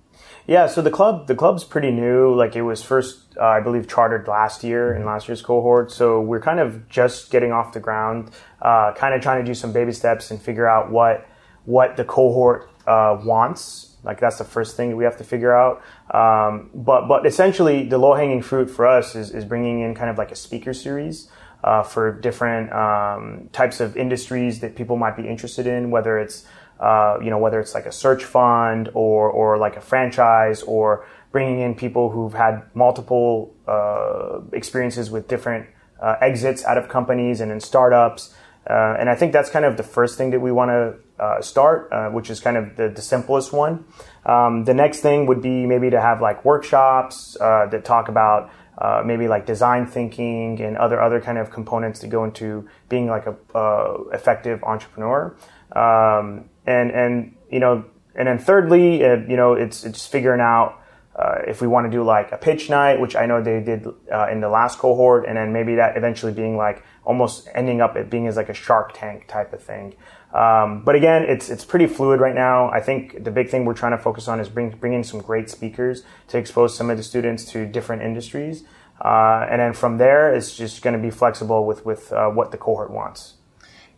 Yeah, 0.46 0.66
so 0.66 0.82
the 0.82 0.90
club 0.90 1.28
the 1.28 1.34
club's 1.34 1.64
pretty 1.64 1.90
new. 1.90 2.34
Like 2.34 2.56
it 2.56 2.62
was 2.62 2.82
first, 2.82 3.36
uh, 3.40 3.44
I 3.44 3.60
believe, 3.60 3.88
chartered 3.88 4.26
last 4.26 4.64
year 4.64 4.94
in 4.94 5.04
last 5.04 5.28
year's 5.28 5.42
cohort. 5.42 5.92
So 5.92 6.20
we're 6.20 6.40
kind 6.40 6.58
of 6.58 6.88
just 6.88 7.30
getting 7.30 7.52
off 7.52 7.72
the 7.72 7.80
ground, 7.80 8.30
uh, 8.60 8.92
kind 8.94 9.14
of 9.14 9.22
trying 9.22 9.44
to 9.44 9.48
do 9.48 9.54
some 9.54 9.72
baby 9.72 9.92
steps 9.92 10.30
and 10.30 10.40
figure 10.40 10.68
out 10.68 10.90
what 10.90 11.28
what 11.64 11.96
the 11.96 12.04
cohort 12.04 12.70
uh, 12.86 13.20
wants 13.24 13.92
like 14.04 14.18
that's 14.18 14.38
the 14.38 14.44
first 14.44 14.76
thing 14.76 14.96
we 14.96 15.04
have 15.04 15.16
to 15.18 15.24
figure 15.24 15.54
out. 15.54 15.82
Um, 16.12 16.70
but 16.74 17.06
but 17.06 17.26
essentially, 17.26 17.84
the 17.84 17.98
low 17.98 18.14
hanging 18.14 18.42
fruit 18.42 18.68
for 18.68 18.86
us 18.86 19.14
is 19.14 19.30
is 19.30 19.44
bringing 19.44 19.80
in 19.80 19.94
kind 19.94 20.10
of 20.10 20.18
like 20.18 20.32
a 20.32 20.36
speaker 20.36 20.74
series. 20.74 21.28
Uh, 21.64 21.80
for 21.80 22.10
different 22.10 22.72
um, 22.72 23.48
types 23.52 23.78
of 23.78 23.96
industries 23.96 24.58
that 24.58 24.74
people 24.74 24.96
might 24.96 25.16
be 25.16 25.28
interested 25.28 25.64
in, 25.64 25.92
whether 25.92 26.18
it's 26.18 26.44
uh, 26.82 27.16
you 27.22 27.30
know 27.30 27.38
whether 27.38 27.60
it's 27.60 27.74
like 27.74 27.86
a 27.86 27.92
search 27.92 28.24
fund 28.24 28.90
or 28.92 29.30
or 29.30 29.56
like 29.56 29.76
a 29.76 29.80
franchise 29.80 30.62
or 30.64 31.06
bringing 31.30 31.60
in 31.60 31.74
people 31.74 32.10
who've 32.10 32.34
had 32.34 32.62
multiple 32.74 33.54
uh, 33.68 34.40
experiences 34.52 35.10
with 35.10 35.28
different 35.28 35.66
uh, 36.02 36.16
exits 36.20 36.64
out 36.64 36.76
of 36.76 36.88
companies 36.88 37.40
and 37.40 37.52
in 37.52 37.60
startups. 37.60 38.34
Uh, 38.68 38.96
and 38.98 39.08
I 39.08 39.14
think 39.14 39.32
that's 39.32 39.50
kind 39.50 39.64
of 39.64 39.76
the 39.76 39.82
first 39.82 40.18
thing 40.18 40.30
that 40.30 40.40
we 40.40 40.52
want 40.52 40.70
to 40.70 41.22
uh, 41.22 41.40
start, 41.40 41.88
uh, 41.92 42.10
which 42.10 42.30
is 42.30 42.40
kind 42.40 42.56
of 42.56 42.76
the, 42.76 42.88
the 42.88 43.02
simplest 43.02 43.52
one. 43.52 43.84
Um, 44.26 44.64
the 44.64 44.74
next 44.74 45.00
thing 45.00 45.26
would 45.26 45.40
be 45.40 45.66
maybe 45.66 45.90
to 45.90 46.00
have 46.00 46.20
like 46.20 46.44
workshops 46.44 47.36
uh, 47.40 47.66
that 47.70 47.84
talk 47.84 48.08
about 48.08 48.50
uh, 48.82 49.00
maybe 49.06 49.28
like 49.28 49.46
design 49.46 49.86
thinking 49.86 50.60
and 50.60 50.76
other 50.76 51.00
other 51.00 51.20
kind 51.20 51.38
of 51.38 51.52
components 51.52 52.00
that 52.00 52.08
go 52.08 52.24
into 52.24 52.68
being 52.88 53.06
like 53.06 53.26
a 53.26 53.36
uh, 53.56 53.98
effective 54.12 54.62
entrepreneur. 54.64 55.36
Um, 55.70 56.50
and 56.66 56.90
and 56.90 57.36
you 57.48 57.60
know, 57.60 57.84
and 58.16 58.26
then 58.26 58.38
thirdly, 58.40 59.00
you 59.00 59.36
know, 59.36 59.54
it's 59.54 59.84
it's 59.84 60.06
figuring 60.06 60.40
out. 60.40 60.80
Uh, 61.14 61.42
if 61.46 61.60
we 61.60 61.68
want 61.68 61.84
to 61.84 61.90
do 61.90 62.02
like 62.02 62.32
a 62.32 62.38
pitch 62.38 62.70
night, 62.70 62.98
which 62.98 63.14
I 63.14 63.26
know 63.26 63.42
they 63.42 63.60
did 63.60 63.86
uh, 64.10 64.28
in 64.32 64.40
the 64.40 64.48
last 64.48 64.78
cohort, 64.78 65.26
and 65.28 65.36
then 65.36 65.52
maybe 65.52 65.74
that 65.74 65.94
eventually 65.98 66.32
being 66.32 66.56
like 66.56 66.82
almost 67.04 67.48
ending 67.54 67.82
up 67.82 67.96
it 67.96 68.08
being 68.08 68.26
as 68.26 68.36
like 68.38 68.48
a 68.48 68.54
Shark 68.54 68.92
Tank 68.94 69.28
type 69.28 69.52
of 69.52 69.62
thing. 69.62 69.94
Um, 70.32 70.82
but 70.82 70.94
again, 70.94 71.24
it's 71.24 71.50
it's 71.50 71.64
pretty 71.64 71.86
fluid 71.86 72.20
right 72.20 72.34
now. 72.34 72.70
I 72.70 72.80
think 72.80 73.22
the 73.22 73.30
big 73.30 73.50
thing 73.50 73.64
we're 73.64 73.74
trying 73.74 73.92
to 73.92 73.98
focus 73.98 74.28
on 74.28 74.40
is 74.40 74.48
bring 74.48 74.70
bring 74.70 74.94
in 74.94 75.04
some 75.04 75.20
great 75.20 75.50
speakers 75.50 76.04
to 76.28 76.38
expose 76.38 76.74
some 76.74 76.88
of 76.88 76.96
the 76.96 77.02
students 77.02 77.44
to 77.52 77.66
different 77.66 78.02
industries, 78.02 78.64
uh, 79.04 79.46
and 79.50 79.60
then 79.60 79.74
from 79.74 79.98
there, 79.98 80.34
it's 80.34 80.56
just 80.56 80.80
going 80.80 80.96
to 80.96 81.02
be 81.02 81.10
flexible 81.10 81.66
with 81.66 81.84
with 81.84 82.12
uh, 82.12 82.30
what 82.30 82.50
the 82.50 82.56
cohort 82.56 82.90
wants. 82.90 83.34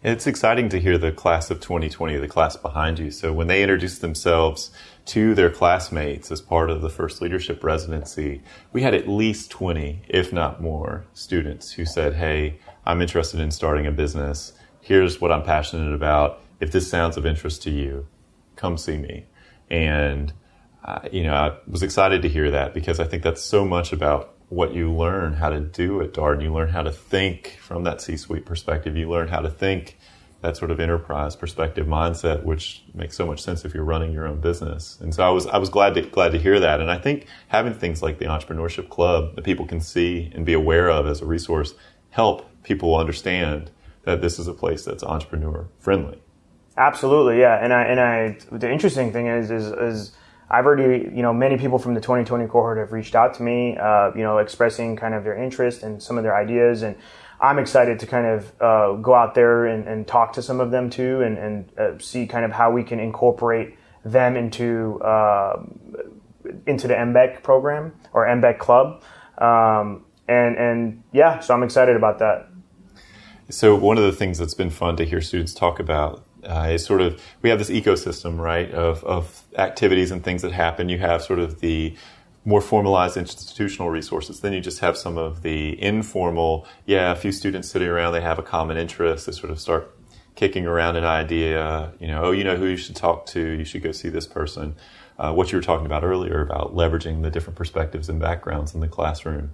It's 0.03 0.27
exciting 0.27 0.69
to 0.69 0.79
hear 0.79 0.99
the 0.99 1.13
class 1.13 1.51
of 1.51 1.61
2020, 1.61 2.19
the 2.19 2.29
class 2.29 2.59
behind 2.59 2.99
you. 2.99 3.11
So 3.11 3.33
when 3.33 3.47
they 3.47 3.63
introduced 3.63 4.03
themselves 4.03 4.71
to 5.07 5.35
their 5.35 5.49
classmates 5.49 6.31
as 6.31 6.43
part 6.43 6.69
of 6.69 6.83
the 6.83 6.91
first 6.91 7.23
leadership 7.23 7.65
residency, 7.65 8.43
we 8.71 8.83
had 8.83 8.93
at 8.93 9.09
least 9.09 9.51
20, 9.51 10.03
if 10.09 10.31
not 10.31 10.61
more, 10.61 11.07
students 11.15 11.73
who 11.73 11.87
said, 11.87 12.17
Hey, 12.17 12.59
I'm 12.85 13.01
interested 13.01 13.41
in 13.41 13.51
starting 13.51 13.87
a 13.87 13.91
business 13.91 14.53
here's 14.85 15.19
what 15.19 15.33
I'm 15.33 15.43
passionate 15.43 15.95
about. 15.95 16.43
If 16.61 16.71
this 16.71 16.89
sounds 16.89 17.17
of 17.17 17.25
interest 17.25 17.63
to 17.63 17.71
you, 17.71 18.07
come 18.55 18.77
see 18.77 18.99
me. 18.99 19.25
And, 19.71 20.33
uh, 20.85 21.09
you 21.11 21.23
know, 21.23 21.35
I 21.35 21.57
was 21.67 21.83
excited 21.83 22.21
to 22.23 22.29
hear 22.29 22.51
that 22.51 22.75
because 22.75 23.01
I 23.01 23.05
think 23.05 23.23
that's 23.23 23.43
so 23.43 23.65
much 23.65 23.95
about 23.95 24.35
what 24.51 24.75
you 24.75 24.93
learn 24.93 25.33
how 25.33 25.49
to 25.49 25.59
do 25.61 26.03
at 26.03 26.13
Darden. 26.13 26.43
You 26.43 26.53
learn 26.53 26.69
how 26.69 26.83
to 26.83 26.93
think 26.93 27.57
from 27.63 27.85
that 27.85 28.03
C 28.03 28.19
suite 28.19 28.45
perspective. 28.45 28.95
You 28.95 29.09
learn 29.09 29.29
how 29.29 29.41
to 29.41 29.49
think 29.49 29.99
that 30.43 30.59
sort 30.59 30.71
of 30.71 30.79
enterprise 30.79 31.35
perspective 31.35 31.87
mindset, 31.87 32.45
which 32.45 32.85
makes 32.93 33.17
so 33.17 33.25
much 33.25 33.41
sense 33.41 33.65
if 33.65 33.73
you're 33.73 33.85
running 33.85 34.13
your 34.13 34.29
own 34.29 34.41
business. 34.41 34.99
And 35.01 35.15
so 35.15 35.27
I 35.27 35.31
was 35.31 35.47
I 35.47 35.57
was 35.57 35.71
glad 35.71 35.95
to 35.95 36.03
glad 36.03 36.33
to 36.33 36.39
hear 36.39 36.61
that. 36.61 36.81
And 36.83 36.91
I 36.91 36.99
think 36.99 37.27
having 37.49 37.73
things 37.73 38.03
like 38.03 38.19
the 38.19 38.27
entrepreneurship 38.27 38.91
club 38.91 39.35
that 39.37 39.45
people 39.45 39.65
can 39.65 39.81
see 39.81 40.31
and 40.35 40.45
be 40.45 40.53
aware 40.53 40.91
of 40.91 41.07
as 41.07 41.23
a 41.23 41.27
resource 41.27 41.73
help 42.11 42.47
people 42.63 42.95
understand 42.95 43.71
that 44.05 44.21
this 44.21 44.39
is 44.39 44.47
a 44.47 44.55
place 44.55 44.85
that's 44.85 45.03
entrepreneur 45.03 45.69
friendly. 45.79 46.23
Absolutely, 46.77 47.39
yeah. 47.39 47.63
And 47.63 47.73
I 47.73 47.83
and 47.85 48.01
I 48.01 48.39
the 48.51 48.71
interesting 48.71 49.13
thing 49.13 49.27
is 49.27 49.51
is 49.51 49.67
is 49.67 50.13
I've 50.51 50.67
already 50.67 51.09
you 51.15 51.23
know 51.23 51.33
many 51.33 51.57
people 51.57 51.79
from 51.79 51.95
the 51.95 52.01
2020 52.01 52.47
cohort 52.47 52.79
have 52.79 52.93
reached 52.93 53.15
out 53.15 53.35
to 53.35 53.43
me, 53.43 53.77
uh, 53.77 54.11
you 54.15 54.23
know, 54.23 54.39
expressing 54.39 54.97
kind 54.97 55.15
of 55.15 55.25
their 55.25 55.37
interest 55.37 55.83
and 55.83 56.03
some 56.03 56.19
of 56.19 56.25
their 56.25 56.37
ideas, 56.37 56.83
and 56.83 56.97
I'm 57.41 57.59
excited 57.59 57.99
to 58.01 58.07
kind 58.07 58.27
of 58.27 58.53
uh, 58.61 58.93
go 58.95 59.15
out 59.15 59.35
there 59.35 59.67
and, 59.67 59.87
and, 59.87 60.07
talk 60.07 60.33
to 60.35 60.43
some 60.43 60.61
of 60.61 60.71
them 60.71 60.89
too, 60.89 61.21
and, 61.23 61.37
and 61.37 61.79
uh, 61.79 61.99
see 61.99 62.27
kind 62.27 62.45
of 62.45 62.53
how 62.53 62.71
we 62.71 62.83
can 62.83 63.01
incorporate 63.01 63.77
them 64.05 64.37
into 64.37 65.01
uh, 65.03 65.63
into 66.67 66.89
the 66.89 66.95
EMBEC 66.95 67.43
program 67.43 67.93
or 68.13 68.27
EMBEC 68.27 68.59
club, 68.59 69.03
um, 69.39 70.05
and 70.29 70.57
and 70.57 71.03
yeah, 71.13 71.41
so 71.41 71.55
I'm 71.55 71.63
excited 71.63 71.97
about 71.97 72.19
that. 72.19 72.49
So 73.51 73.75
one 73.77 73.99
of 73.99 74.05
the 74.05 74.13
things 74.13 74.39
that's 74.39 74.55
been 74.55 74.71
fun 74.71 74.97
to 74.97 75.05
hear 75.05 75.21
students 75.21 75.53
talk 75.55 75.79
about 75.79 76.25
uh, 76.45 76.71
is 76.73 76.85
sort 76.85 77.01
of 77.01 77.21
we 77.43 77.51
have 77.51 77.59
this 77.59 77.71
ecosystem, 77.71 78.39
right, 78.39 78.71
of 78.73 79.05
of 79.05 79.43
activities 79.57 80.11
and 80.11 80.23
things 80.23 80.43
that 80.43 80.53
happen. 80.53 80.89
You 80.89 80.99
have 80.99 81.23
sort 81.23 81.39
of 81.39 81.61
the 81.61 81.97
more 82.45 82.61
formalized 82.61 83.17
institutional 83.17 83.91
resources. 83.91 84.41
Then 84.41 84.53
you 84.53 84.61
just 84.61 84.81
have 84.81 84.99
some 84.99 85.17
of 85.17 85.43
the 85.43 85.83
informal, 85.83 86.67
yeah, 86.85 87.13
a 87.13 87.17
few 87.17 87.33
students 87.33 87.71
sitting 87.71 87.89
around, 87.89 88.13
they 88.13 88.21
have 88.21 88.39
a 88.39 88.43
common 88.43 88.77
interest, 88.77 89.27
they 89.27 89.33
sort 89.33 89.51
of 89.51 89.59
start 89.59 89.97
kicking 90.35 90.67
around 90.67 90.97
an 90.97 91.05
idea, 91.05 91.93
you 91.99 92.07
know, 92.07 92.25
oh, 92.25 92.31
you 92.33 92.45
know 92.45 92.57
who 92.57 92.67
you 92.67 92.77
should 92.77 92.97
talk 92.97 93.25
to, 93.25 93.41
you 93.41 93.65
should 93.65 93.83
go 93.83 93.93
see 93.93 94.09
this 94.09 94.27
person. 94.27 94.75
Uh, 95.19 95.33
what 95.33 95.53
you 95.53 95.59
were 95.59 95.63
talking 95.63 95.87
about 95.87 96.03
earlier 96.03 96.43
about 96.43 96.75
leveraging 96.75 97.23
the 97.23 97.31
different 97.31 97.57
perspectives 97.57 98.09
and 98.09 98.19
backgrounds 98.21 98.75
in 98.75 98.81
the 98.81 98.89
classroom. 98.89 99.53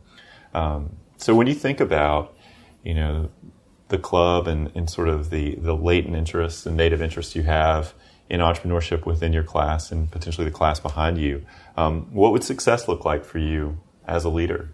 Um, 0.54 0.96
so 1.18 1.34
when 1.34 1.46
you 1.46 1.54
think 1.54 1.80
about, 1.80 2.34
you 2.82 2.94
know, 2.94 3.28
the 3.90 3.98
club 3.98 4.48
and, 4.48 4.70
and 4.74 4.88
sort 4.88 5.08
of 5.08 5.30
the, 5.30 5.54
the 5.56 5.74
latent 5.74 6.16
interests 6.16 6.64
and 6.64 6.76
native 6.76 7.02
interests 7.02 7.36
you 7.36 7.42
have 7.42 7.92
in 8.30 8.40
entrepreneurship 8.40 9.04
within 9.04 9.32
your 9.32 9.42
class 9.42 9.92
and 9.92 10.10
potentially 10.10 10.44
the 10.44 10.50
class 10.52 10.80
behind 10.80 11.18
you, 11.18 11.44
um, 11.76 12.06
what 12.12 12.32
would 12.32 12.44
success 12.44 12.88
look 12.88 13.04
like 13.04 13.24
for 13.24 13.38
you 13.38 13.76
as 14.06 14.24
a 14.24 14.28
leader 14.28 14.70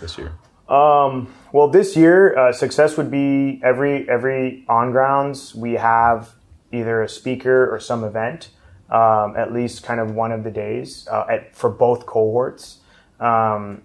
this 0.00 0.16
year? 0.16 0.32
Um, 0.68 1.34
well, 1.52 1.68
this 1.68 1.96
year, 1.96 2.38
uh, 2.38 2.52
success 2.52 2.96
would 2.96 3.10
be 3.10 3.60
every 3.62 4.08
every 4.08 4.64
on 4.66 4.92
grounds 4.92 5.54
we 5.54 5.74
have 5.74 6.34
either 6.72 7.02
a 7.02 7.08
speaker 7.08 7.72
or 7.72 7.78
some 7.78 8.02
event, 8.02 8.48
um, 8.88 9.36
at 9.36 9.52
least 9.52 9.82
kind 9.82 10.00
of 10.00 10.12
one 10.12 10.32
of 10.32 10.42
the 10.42 10.50
days 10.50 11.06
uh, 11.08 11.26
at, 11.28 11.54
for 11.54 11.68
both 11.68 12.06
cohorts. 12.06 12.78
Um, 13.20 13.82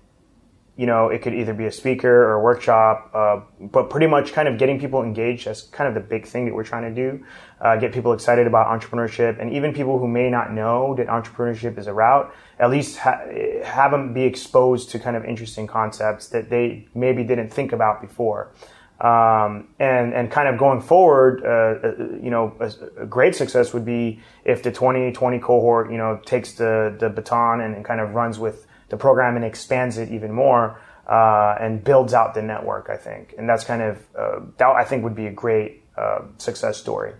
you 0.79 0.85
know, 0.85 1.09
it 1.09 1.21
could 1.21 1.33
either 1.33 1.53
be 1.53 1.65
a 1.65 1.71
speaker 1.73 2.09
or 2.09 2.35
a 2.35 2.41
workshop, 2.41 3.11
uh, 3.13 3.41
but 3.59 3.89
pretty 3.89 4.07
much 4.07 4.31
kind 4.31 4.47
of 4.47 4.57
getting 4.57 4.79
people 4.79 5.03
engaged. 5.03 5.45
That's 5.45 5.63
kind 5.63 5.89
of 5.89 5.93
the 5.93 5.99
big 5.99 6.25
thing 6.25 6.45
that 6.45 6.53
we're 6.53 6.63
trying 6.63 6.83
to 6.83 6.95
do. 6.95 7.25
Uh, 7.59 7.75
get 7.75 7.91
people 7.91 8.13
excited 8.13 8.47
about 8.47 8.67
entrepreneurship, 8.67 9.41
and 9.41 9.51
even 9.51 9.73
people 9.73 9.99
who 9.99 10.07
may 10.07 10.29
not 10.29 10.53
know 10.53 10.95
that 10.95 11.07
entrepreneurship 11.07 11.77
is 11.77 11.87
a 11.87 11.93
route, 11.93 12.33
at 12.59 12.69
least 12.69 12.97
ha- 12.99 13.19
have 13.61 13.91
them 13.91 14.13
be 14.13 14.23
exposed 14.23 14.89
to 14.91 14.99
kind 14.99 15.17
of 15.17 15.25
interesting 15.25 15.67
concepts 15.67 16.29
that 16.29 16.49
they 16.49 16.87
maybe 16.95 17.25
didn't 17.25 17.49
think 17.49 17.73
about 17.73 17.99
before. 17.99 18.53
Um, 19.01 19.67
and 19.79 20.13
and 20.13 20.31
kind 20.31 20.47
of 20.47 20.57
going 20.57 20.79
forward, 20.79 21.43
uh, 21.43 21.87
uh 21.87 22.03
you 22.23 22.29
know, 22.29 22.55
a, 22.61 22.71
a, 23.01 23.05
great 23.05 23.35
success 23.35 23.73
would 23.73 23.85
be 23.85 24.21
if 24.45 24.63
the 24.63 24.71
2020 24.71 25.39
cohort, 25.39 25.91
you 25.91 25.97
know, 25.97 26.21
takes 26.25 26.53
the 26.53 26.95
the 26.97 27.09
baton 27.09 27.59
and, 27.59 27.75
and 27.75 27.83
kind 27.83 27.99
of 27.99 28.13
runs 28.13 28.39
with 28.39 28.65
the 28.89 28.97
program 28.97 29.35
and 29.35 29.45
expands 29.45 29.97
it 29.97 30.11
even 30.11 30.31
more 30.31 30.79
uh, 31.07 31.55
and 31.59 31.83
builds 31.83 32.13
out 32.13 32.33
the 32.33 32.41
network. 32.41 32.89
I 32.89 32.97
think, 32.97 33.33
and 33.37 33.49
that's 33.49 33.63
kind 33.63 33.81
of 33.81 33.97
uh, 34.17 34.39
that 34.57 34.67
I 34.67 34.83
think 34.83 35.03
would 35.03 35.15
be 35.15 35.27
a 35.27 35.31
great 35.31 35.83
uh, 35.97 36.21
success 36.37 36.77
story. 36.77 37.13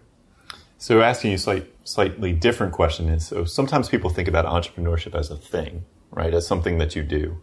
So, 0.77 1.01
asking 1.01 1.31
you 1.31 1.35
a 1.35 1.39
slight, 1.39 1.73
slightly 1.83 2.31
different 2.31 2.73
question 2.73 3.09
is: 3.09 3.25
so 3.27 3.45
sometimes 3.45 3.89
people 3.89 4.09
think 4.09 4.27
about 4.27 4.45
entrepreneurship 4.45 5.15
as 5.15 5.29
a 5.29 5.35
thing, 5.38 5.85
right? 6.11 6.33
As 6.33 6.47
something 6.47 6.77
that 6.77 6.95
you 6.95 7.03
do. 7.03 7.41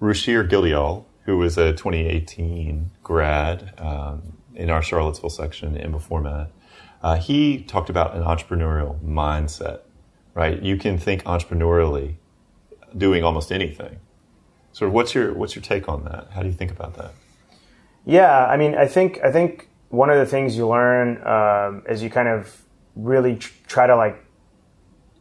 Ruchir 0.00 0.48
Gildial, 0.48 1.04
who 1.26 1.38
was 1.38 1.56
a 1.56 1.72
2018 1.72 2.90
grad 3.04 3.72
um, 3.78 4.36
in 4.54 4.68
our 4.68 4.82
Charlottesville 4.82 5.30
section 5.30 5.76
in 5.76 5.96
format, 6.00 6.50
uh, 7.02 7.16
he 7.16 7.62
talked 7.62 7.88
about 7.88 8.16
an 8.16 8.22
entrepreneurial 8.22 9.00
mindset, 9.00 9.80
right? 10.34 10.60
You 10.60 10.76
can 10.76 10.98
think 10.98 11.22
entrepreneurially 11.22 12.16
doing 12.96 13.24
almost 13.24 13.52
anything. 13.52 13.98
So 14.72 14.88
what's 14.88 15.14
your 15.14 15.34
what's 15.34 15.54
your 15.54 15.62
take 15.62 15.88
on 15.88 16.04
that? 16.04 16.28
How 16.32 16.42
do 16.42 16.48
you 16.48 16.54
think 16.54 16.70
about 16.70 16.94
that? 16.94 17.12
Yeah, 18.04 18.46
I 18.46 18.56
mean, 18.56 18.74
I 18.74 18.86
think 18.86 19.20
I 19.22 19.30
think 19.30 19.68
one 19.90 20.10
of 20.10 20.18
the 20.18 20.26
things 20.26 20.56
you 20.56 20.66
learn 20.66 21.18
um, 21.26 21.82
as 21.86 22.02
you 22.02 22.10
kind 22.10 22.28
of 22.28 22.62
really 22.96 23.36
tr- 23.36 23.52
try 23.66 23.86
to 23.86 23.96
like 23.96 24.24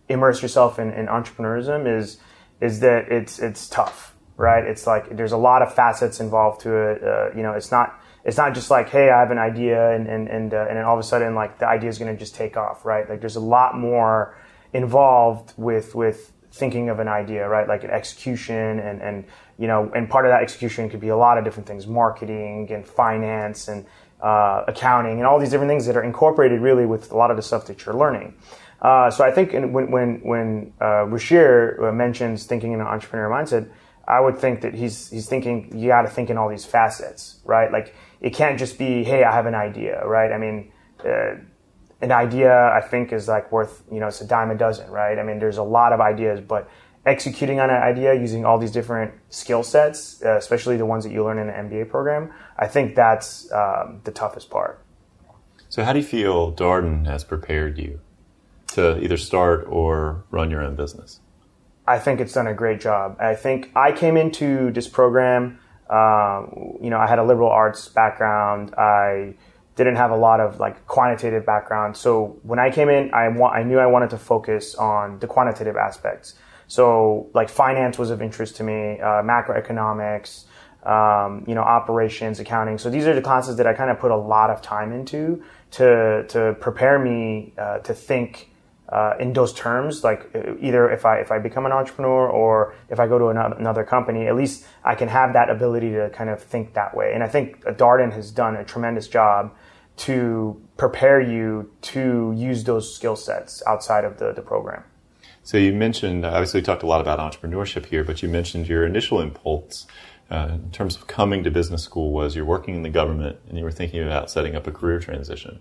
immerse 0.10 0.42
yourself 0.42 0.80
in, 0.80 0.92
in 0.92 1.08
entrepreneurism 1.08 1.86
is 2.00 2.18
is 2.62 2.80
that 2.80 3.12
it's 3.12 3.40
it's 3.40 3.68
tough, 3.68 4.16
right? 4.38 4.64
It's 4.64 4.88
like 4.88 5.16
there's 5.16 5.34
a 5.34 5.38
lot 5.38 5.62
of 5.62 5.74
facets 5.74 6.20
involved 6.20 6.62
to 6.62 6.74
it. 6.74 7.04
Uh, 7.04 7.36
you 7.36 7.44
know, 7.44 7.54
it's 7.54 7.72
not 7.72 8.00
it's 8.24 8.38
not 8.38 8.54
just 8.54 8.72
like 8.72 8.90
hey, 8.90 9.10
I 9.10 9.20
have 9.20 9.32
an 9.32 9.38
idea 9.38 9.92
and 9.92 10.08
and 10.08 10.28
and, 10.28 10.54
uh, 10.54 10.66
and 10.70 10.78
then 10.78 10.86
all 10.86 10.94
of 10.94 11.00
a 11.00 11.04
sudden 11.04 11.36
like 11.36 11.60
the 11.60 11.68
idea 11.68 11.90
is 11.90 11.98
going 11.98 12.14
to 12.14 12.20
just 12.20 12.36
take 12.36 12.56
off, 12.56 12.86
right? 12.86 13.10
Like 13.10 13.20
there's 13.20 13.36
a 13.36 13.42
lot 13.42 13.78
more 13.78 14.38
involved 14.74 15.54
with 15.58 15.94
with 15.94 16.32
thinking 16.52 16.90
of 16.90 17.00
an 17.00 17.08
idea, 17.08 17.48
right? 17.48 17.68
Like 17.68 17.84
an 17.84 17.90
execution 17.90 18.80
and, 18.80 19.02
and, 19.02 19.26
you 19.58 19.68
know, 19.68 19.92
and 19.96 20.10
part 20.10 20.26
of 20.26 20.32
that 20.32 20.42
execution 20.42 20.90
could 20.90 21.00
be 21.00 21.10
a 21.10 21.18
lot 21.18 21.38
of 21.38 21.44
different 21.44 21.68
things, 21.68 21.88
marketing 21.88 22.72
and 22.72 22.86
finance 22.86 23.68
and 23.68 23.86
uh, 24.22 24.64
accounting 24.68 25.18
and 25.18 25.26
all 25.26 25.40
these 25.40 25.50
different 25.50 25.70
things 25.70 25.86
that 25.86 25.96
are 25.96 26.04
incorporated 26.04 26.62
really 26.62 26.86
with 26.86 27.12
a 27.12 27.18
lot 27.18 27.32
of 27.32 27.38
the 27.38 27.44
stuff 27.44 27.66
that 27.68 27.86
you're 27.86 27.96
learning. 27.96 28.34
Uh, 28.82 29.10
so 29.10 29.24
I 29.24 29.32
think 29.32 29.54
when, 29.54 29.92
when, 29.92 30.20
when 30.22 30.74
uh, 30.82 31.06
Ruchir 31.06 31.82
uh, 31.82 31.92
mentions 31.92 32.46
thinking 32.46 32.74
in 32.74 32.82
an 32.82 32.88
entrepreneur 32.88 33.30
mindset, 33.30 33.72
I 34.08 34.20
would 34.20 34.38
think 34.38 34.62
that 34.62 34.74
he's, 34.74 35.10
he's 35.10 35.28
thinking, 35.28 35.78
you 35.78 35.88
got 35.88 36.02
to 36.02 36.10
think 36.10 36.30
in 36.30 36.38
all 36.38 36.50
these 36.50 36.66
facets, 36.66 37.40
right? 37.46 37.72
Like 37.72 37.96
it 38.20 38.34
can't 38.34 38.60
just 38.60 38.78
be, 38.78 39.04
hey, 39.04 39.24
I 39.24 39.32
have 39.32 39.46
an 39.46 39.56
idea, 39.56 40.06
right? 40.06 40.32
I 40.32 40.38
mean, 40.38 40.72
uh, 41.06 41.36
an 42.02 42.12
idea 42.12 42.70
I 42.72 42.82
think 42.82 43.14
is 43.14 43.28
like 43.28 43.52
worth, 43.52 43.84
you 43.92 44.00
know, 44.00 44.08
it's 44.08 44.22
a 44.22 44.28
dime 44.28 44.52
a 44.52 44.56
dozen, 44.56 44.90
right? 44.90 45.18
I 45.18 45.24
mean, 45.24 45.40
there's 45.40 45.58
a 45.58 45.64
lot 45.64 45.94
of 45.94 46.02
ideas, 46.02 46.42
but 46.42 46.70
executing 47.06 47.60
on 47.60 47.70
an 47.70 47.82
idea 47.82 48.14
using 48.14 48.46
all 48.46 48.58
these 48.58 48.72
different 48.72 49.14
skill 49.30 49.64
sets, 49.64 50.22
uh, 50.24 50.38
especially 50.38 50.78
the 50.78 50.86
ones 50.86 51.04
that 51.04 51.12
you 51.12 51.24
learn 51.24 51.38
in 51.38 51.50
an 51.50 51.70
MBA 51.70 51.90
program, 51.90 52.32
I 52.58 52.68
think 52.68 52.96
that's 52.96 53.52
um, 53.52 54.02
the 54.04 54.12
toughest 54.12 54.50
part. 54.50 54.84
So, 55.70 55.84
how 55.84 55.94
do 55.94 56.00
you 56.00 56.06
feel 56.06 56.52
Darden 56.52 57.06
has 57.06 57.24
prepared 57.24 57.78
you 57.78 58.02
to 58.68 59.00
either 59.02 59.18
start 59.18 59.66
or 59.70 60.24
run 60.30 60.52
your 60.52 60.62
own 60.62 60.76
business? 60.76 61.20
I 61.88 61.98
think 61.98 62.20
it's 62.20 62.34
done 62.34 62.48
a 62.48 62.54
great 62.54 62.80
job. 62.80 63.18
I 63.20 63.36
think 63.36 63.72
I 63.76 63.92
came 63.92 64.18
into 64.18 64.72
this 64.72 64.88
program, 64.88 65.60
um, 65.90 66.78
you 66.82 66.90
know, 66.90 67.00
I 67.00 67.08
had 67.08 67.20
a 67.20 67.24
liberal 67.24 67.50
arts 67.50 67.88
background. 67.90 68.74
I 68.76 69.36
didn't 69.76 69.96
have 69.96 70.12
a 70.12 70.16
lot 70.16 70.40
of 70.40 70.60
like 70.60 70.86
quantitative 70.88 71.46
background. 71.46 71.96
So 71.96 72.40
when 72.44 72.60
I 72.60 72.70
came 72.70 72.90
in, 72.90 73.14
I 73.14 73.30
wa- 73.30 73.52
I 73.52 73.64
knew 73.64 73.80
I 73.80 73.88
wanted 73.88 74.10
to 74.12 74.18
focus 74.18 74.76
on 74.76 75.20
the 75.20 75.28
quantitative 75.28 75.78
aspects. 75.78 76.36
So 76.68 77.30
like 77.34 77.50
finance 77.50 77.98
was 77.98 78.12
of 78.12 78.22
interest 78.22 78.56
to 78.58 78.64
me, 78.64 79.00
uh, 79.00 79.22
macroeconomics, 79.24 80.46
um, 80.86 81.44
you 81.48 81.56
know, 81.56 81.62
operations, 81.62 82.40
accounting. 82.40 82.78
So 82.78 82.90
these 82.90 83.08
are 83.08 83.14
the 83.14 83.22
classes 83.22 83.58
that 83.58 83.68
I 83.68 83.74
kind 83.74 83.92
of 83.92 84.00
put 84.00 84.12
a 84.12 84.18
lot 84.18 84.50
of 84.50 84.62
time 84.62 84.92
into 84.92 85.44
to 85.72 86.26
to 86.28 86.56
prepare 86.60 87.00
me 87.00 87.54
uh, 87.58 87.80
to 87.80 87.94
think 87.94 88.52
uh, 88.90 89.14
in 89.20 89.32
those 89.32 89.54
terms, 89.54 90.04
like 90.04 90.30
either 90.60 90.90
if 90.92 91.06
I 91.06 91.20
if 91.20 91.32
I 91.32 91.40
become 91.40 91.66
an 91.66 91.72
entrepreneur 91.72 92.28
or 92.28 92.76
if 92.90 93.00
I 93.00 93.08
go 93.08 93.18
to 93.18 93.28
another 93.28 93.86
company, 93.86 94.28
at 94.28 94.36
least 94.36 94.66
I 94.84 94.96
can 94.96 95.08
have 95.08 95.34
that 95.34 95.50
ability 95.50 95.92
to 95.92 96.10
kind 96.10 96.30
of 96.30 96.44
think 96.44 96.74
that 96.74 96.96
way. 96.96 97.14
And 97.14 97.24
I 97.24 97.28
think 97.28 97.64
Darden 97.64 98.12
has 98.12 98.32
done 98.32 98.58
a 98.58 98.66
tremendous 98.66 99.08
job 99.08 99.56
to 100.02 100.60
prepare 100.78 101.22
you 101.22 101.72
to 101.82 102.34
use 102.36 102.64
those 102.64 102.94
skill 102.94 103.16
sets 103.16 103.62
outside 103.68 104.04
of 104.04 104.18
the, 104.18 104.34
the 104.34 104.42
program. 104.42 104.84
So 105.44 105.58
you 105.58 105.74
mentioned 105.74 106.26
obviously 106.26 106.62
we 106.62 106.66
talked 106.66 106.82
a 106.82 106.88
lot 106.88 107.02
about 107.02 107.20
entrepreneurship 107.20 107.86
here, 107.86 108.04
but 108.04 108.24
you 108.24 108.30
mentioned 108.30 108.68
your 108.68 108.84
initial 108.86 109.22
impulse 109.22 109.86
uh, 110.32 110.50
in 110.54 110.72
terms 110.72 110.96
of 110.96 111.06
coming 111.06 111.44
to 111.44 111.52
business 111.52 111.84
school 111.84 112.12
was 112.12 112.36
you're 112.36 112.46
working 112.46 112.74
in 112.76 112.82
the 112.82 112.90
government 112.90 113.38
and 113.48 113.60
you 113.60 113.64
were 113.64 113.72
thinking 113.72 114.02
about 114.02 114.32
setting 114.32 114.56
up 114.56 114.66
a 114.66 114.72
career 114.72 115.00
transition. 115.00 115.60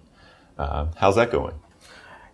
Uh, 0.59 0.87
how's 0.97 1.17
that 1.17 1.31
going? 1.31 1.55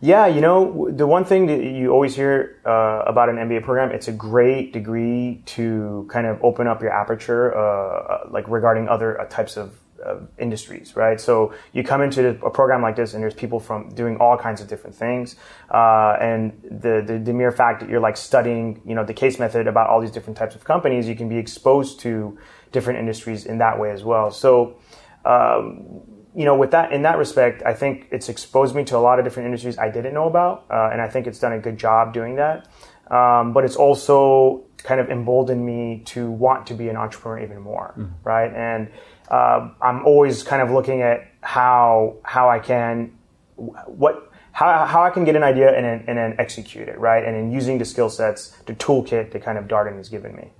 Yeah, 0.00 0.26
you 0.26 0.40
know, 0.40 0.90
the 0.90 1.06
one 1.06 1.24
thing 1.24 1.46
that 1.46 1.64
you 1.64 1.90
always 1.90 2.14
hear 2.14 2.60
uh, 2.66 3.02
about 3.06 3.30
an 3.30 3.36
MBA 3.36 3.64
program, 3.64 3.90
it's 3.90 4.06
a 4.06 4.12
great 4.12 4.72
degree 4.72 5.42
to 5.46 6.06
kind 6.08 6.26
of 6.26 6.38
open 6.44 6.66
up 6.66 6.82
your 6.82 6.92
aperture, 6.92 7.56
uh, 7.56 7.60
uh 7.60 8.28
like 8.30 8.46
regarding 8.46 8.88
other 8.88 9.18
uh, 9.18 9.24
types 9.24 9.56
of 9.56 9.72
uh, 10.06 10.20
industries, 10.38 10.96
right? 10.96 11.20
So 11.20 11.54
you 11.72 11.82
come 11.82 12.02
into 12.02 12.28
a 12.44 12.50
program 12.50 12.82
like 12.82 12.96
this, 12.96 13.14
and 13.14 13.22
there's 13.22 13.34
people 13.34 13.60
from 13.60 13.88
doing 13.90 14.16
all 14.18 14.36
kinds 14.36 14.60
of 14.60 14.68
different 14.68 14.96
things, 14.96 15.36
uh, 15.70 16.16
and 16.20 16.52
the, 16.62 17.02
the, 17.06 17.18
the 17.18 17.32
mere 17.32 17.52
fact 17.52 17.80
that 17.80 17.88
you're 17.90 18.00
like 18.00 18.16
studying, 18.16 18.80
you 18.86 18.94
know, 18.94 19.04
the 19.04 19.14
case 19.14 19.38
method 19.38 19.66
about 19.66 19.88
all 19.90 20.00
these 20.00 20.12
different 20.12 20.36
types 20.36 20.54
of 20.54 20.64
companies, 20.64 21.08
you 21.08 21.16
can 21.16 21.28
be 21.28 21.38
exposed 21.38 22.00
to 22.00 22.38
different 22.72 22.98
industries 22.98 23.46
in 23.46 23.58
that 23.58 23.78
way 23.78 23.90
as 23.90 24.04
well. 24.04 24.30
So. 24.30 24.78
Um, 25.24 26.02
you 26.36 26.44
know, 26.44 26.54
with 26.54 26.72
that 26.72 26.92
in 26.92 27.02
that 27.02 27.16
respect, 27.16 27.62
I 27.64 27.72
think 27.72 28.08
it's 28.12 28.28
exposed 28.28 28.74
me 28.74 28.84
to 28.84 28.96
a 28.98 28.98
lot 28.98 29.18
of 29.18 29.24
different 29.24 29.46
industries 29.46 29.78
I 29.78 29.88
didn't 29.88 30.12
know 30.12 30.28
about, 30.28 30.66
uh, 30.70 30.90
and 30.92 31.00
I 31.00 31.08
think 31.08 31.26
it's 31.26 31.38
done 31.38 31.54
a 31.54 31.58
good 31.58 31.78
job 31.78 32.12
doing 32.12 32.36
that. 32.36 32.68
Um, 33.10 33.54
but 33.54 33.64
it's 33.64 33.76
also 33.76 34.65
kind 34.86 35.00
of 35.00 35.10
emboldened 35.10 35.66
me 35.66 36.00
to 36.06 36.30
want 36.30 36.68
to 36.68 36.74
be 36.74 36.88
an 36.88 36.96
entrepreneur 36.96 37.42
even 37.42 37.60
more, 37.60 37.92
mm. 37.98 38.08
right? 38.22 38.52
And 38.54 38.88
uh, 39.28 39.70
I'm 39.82 40.06
always 40.06 40.44
kind 40.44 40.62
of 40.62 40.70
looking 40.70 41.02
at 41.02 41.26
how 41.40 42.16
how 42.22 42.48
I 42.48 42.60
can 42.60 43.18
what 43.56 44.32
how, 44.52 44.86
how 44.86 45.02
I 45.02 45.10
can 45.10 45.24
get 45.24 45.36
an 45.36 45.42
idea 45.42 45.76
and 45.76 45.84
then, 45.84 46.04
and 46.06 46.16
then 46.16 46.36
execute 46.38 46.88
it, 46.88 46.98
right? 46.98 47.22
And 47.22 47.36
in 47.36 47.50
using 47.50 47.76
the 47.76 47.84
skill 47.84 48.08
sets, 48.08 48.50
the 48.64 48.72
toolkit 48.74 49.32
that 49.32 49.42
kind 49.42 49.58
of 49.58 49.66
Darden 49.66 49.96
has 49.96 50.08
given 50.08 50.34
me. 50.34 50.50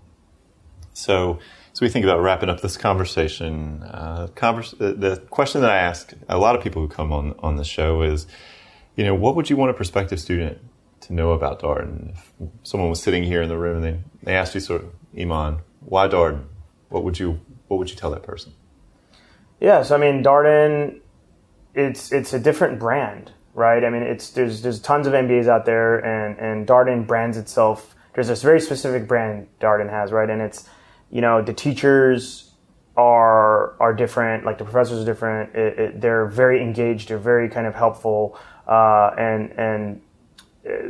So 0.93 1.39
so 1.73 1.85
we 1.87 1.89
think 1.89 2.05
about 2.05 2.21
wrapping 2.21 2.49
up 2.49 2.61
this 2.63 2.77
conversation. 2.77 3.83
Uh, 3.85 4.29
converse, 4.35 4.73
the, 4.73 4.93
the 4.95 5.17
question 5.31 5.61
that 5.61 5.71
I 5.71 5.77
ask 5.77 6.13
a 6.29 6.39
lot 6.39 6.57
of 6.57 6.63
people 6.65 6.83
who 6.83 6.89
come 6.89 7.13
on 7.13 7.35
on 7.39 7.57
the 7.57 7.65
show 7.65 8.03
is, 8.03 8.27
you 8.97 9.05
know, 9.05 9.15
what 9.15 9.37
would 9.37 9.49
you 9.51 9.57
want 9.57 9.71
a 9.71 9.75
prospective 9.75 10.19
student 10.19 10.59
to 11.03 11.13
know 11.13 11.33
about 11.33 11.61
Darden? 11.61 12.13
If 12.13 12.33
someone 12.63 12.91
was 12.91 13.03
sitting 13.03 13.23
here 13.23 13.43
in 13.43 13.49
the 13.49 13.59
room 13.59 13.83
and 13.83 13.85
they, 13.85 14.01
they 14.23 14.35
asked 14.35 14.55
you 14.55 14.61
sort 14.61 14.83
of, 14.83 14.91
Eiman, 15.15 15.61
why 15.81 16.09
Darden? 16.09 16.45
What 16.89 17.05
would 17.05 17.19
you 17.19 17.41
what 17.69 17.79
would 17.79 17.91
you 17.91 17.97
tell 17.97 18.11
that 18.13 18.23
person? 18.23 18.53
Yeah, 19.61 19.83
so 19.83 19.97
I 19.97 19.99
mean 19.99 20.23
Darden 20.23 21.01
it's 21.75 22.13
it's 22.13 22.33
a 22.33 22.39
different 22.39 22.79
brand, 22.79 23.33
right? 23.55 23.85
I 23.85 23.91
mean 23.91 24.03
it's 24.03 24.31
there's 24.31 24.63
there's 24.63 24.81
tons 24.81 25.07
of 25.07 25.13
MBAs 25.13 25.49
out 25.49 25.65
there 25.65 25.99
and, 25.99 26.39
and 26.39 26.67
Darden 26.67 27.07
brands 27.07 27.37
itself 27.37 27.95
there's 28.15 28.29
this 28.29 28.43
very 28.43 28.61
specific 28.61 29.07
brand 29.07 29.47
Darden 29.61 29.91
has, 29.91 30.11
right? 30.11 30.29
And 30.29 30.41
it's 30.41 30.69
you 31.11 31.21
know, 31.21 31.43
the 31.43 31.53
teachers 31.53 32.51
are 32.97 33.81
are 33.81 33.95
different, 33.95 34.45
like 34.45 34.59
the 34.59 34.65
professors 34.65 35.03
are 35.03 35.05
different. 35.05 35.55
It, 35.55 35.79
it, 35.79 36.01
they're 36.01 36.27
very 36.27 36.63
engaged, 36.63 37.11
they're 37.11 37.19
very 37.19 37.49
kind 37.49 37.67
of 37.67 37.75
helpful, 37.75 38.39
uh, 38.67 39.11
and 39.19 39.53
and 39.53 40.03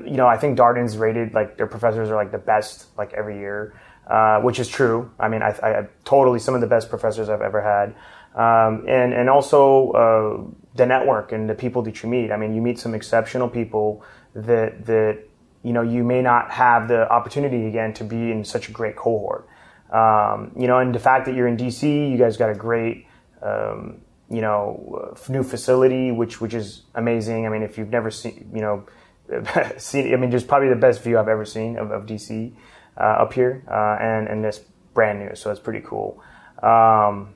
you 0.05 0.17
know, 0.17 0.27
I 0.27 0.37
think 0.37 0.59
Darden's 0.59 0.97
rated 0.97 1.35
like 1.35 1.57
their 1.57 1.67
professors 1.67 2.11
are 2.11 2.17
like 2.17 2.33
the 2.33 2.39
best 2.39 2.87
like 2.97 3.13
every 3.13 3.39
year, 3.39 3.75
uh, 4.07 4.41
which 4.41 4.59
is 4.59 4.69
true. 4.69 5.11
I 5.19 5.29
mean, 5.29 5.43
I, 5.43 5.51
I, 5.63 5.89
totally 6.05 6.39
some 6.39 6.55
of 6.55 6.61
the 6.61 6.67
best 6.67 6.89
professors 6.89 7.29
I've 7.29 7.43
ever 7.43 7.61
had, 7.61 7.95
um, 8.35 8.85
and 8.89 9.13
and 9.13 9.29
also 9.29 9.91
uh, 9.93 10.77
the 10.77 10.87
network 10.87 11.33
and 11.33 11.49
the 11.49 11.55
people 11.55 11.83
that 11.83 12.03
you 12.03 12.09
meet. 12.09 12.33
I 12.33 12.37
mean, 12.37 12.55
you 12.55 12.63
meet 12.63 12.79
some 12.79 12.95
exceptional 12.95 13.49
people 13.49 14.03
that 14.35 14.87
that 14.87 15.19
you 15.63 15.73
know 15.73 15.83
you 15.83 16.05
may 16.05 16.23
not 16.23 16.51
have 16.51 16.89
the 16.89 17.11
opportunity 17.11 17.67
again 17.67 17.93
to 17.95 18.05
be 18.05 18.31
in 18.31 18.45
such 18.45 18.69
a 18.69 18.73
great 18.73 18.97
cohort. 18.97 19.47
Um, 19.91 20.53
you 20.57 20.67
know, 20.67 20.79
and 20.79 20.95
the 20.95 20.99
fact 20.99 21.27
that 21.27 21.35
you're 21.35 21.49
in 21.49 21.57
DC, 21.57 22.11
you 22.11 22.17
guys 22.17 22.37
got 22.37 22.51
a 22.51 22.55
great. 22.55 23.07
Um, 23.43 24.01
you 24.29 24.41
know, 24.41 25.15
new 25.29 25.45
facility, 25.45 26.11
which 26.11 26.41
which 26.41 26.53
is 26.53 26.83
amazing. 26.97 27.47
I 27.47 27.49
mean, 27.49 27.63
if 27.63 27.79
you've 27.79 27.91
never 27.91 28.11
seen, 28.11 28.51
you 28.53 28.61
know, 28.61 28.85
seen. 29.79 30.13
I 30.13 30.17
mean, 30.17 30.31
just 30.31 30.49
probably 30.49 30.69
the 30.69 30.77
best 30.77 31.03
view 31.03 31.19
I've 31.19 31.29
ever 31.29 31.45
seen 31.45 31.79
of, 31.79 31.91
of 31.91 32.07
DC 32.07 32.53
uh, 32.97 33.03
up 33.03 33.33
here, 33.33 33.65
uh, 33.69 33.97
and 34.01 34.29
and 34.29 34.45
it's 34.45 34.61
brand 34.95 35.21
new, 35.21 35.35
so 35.35 35.51
it's 35.51 35.61
pretty 35.61 35.81
cool. 35.81 36.23
Um, 36.63 37.35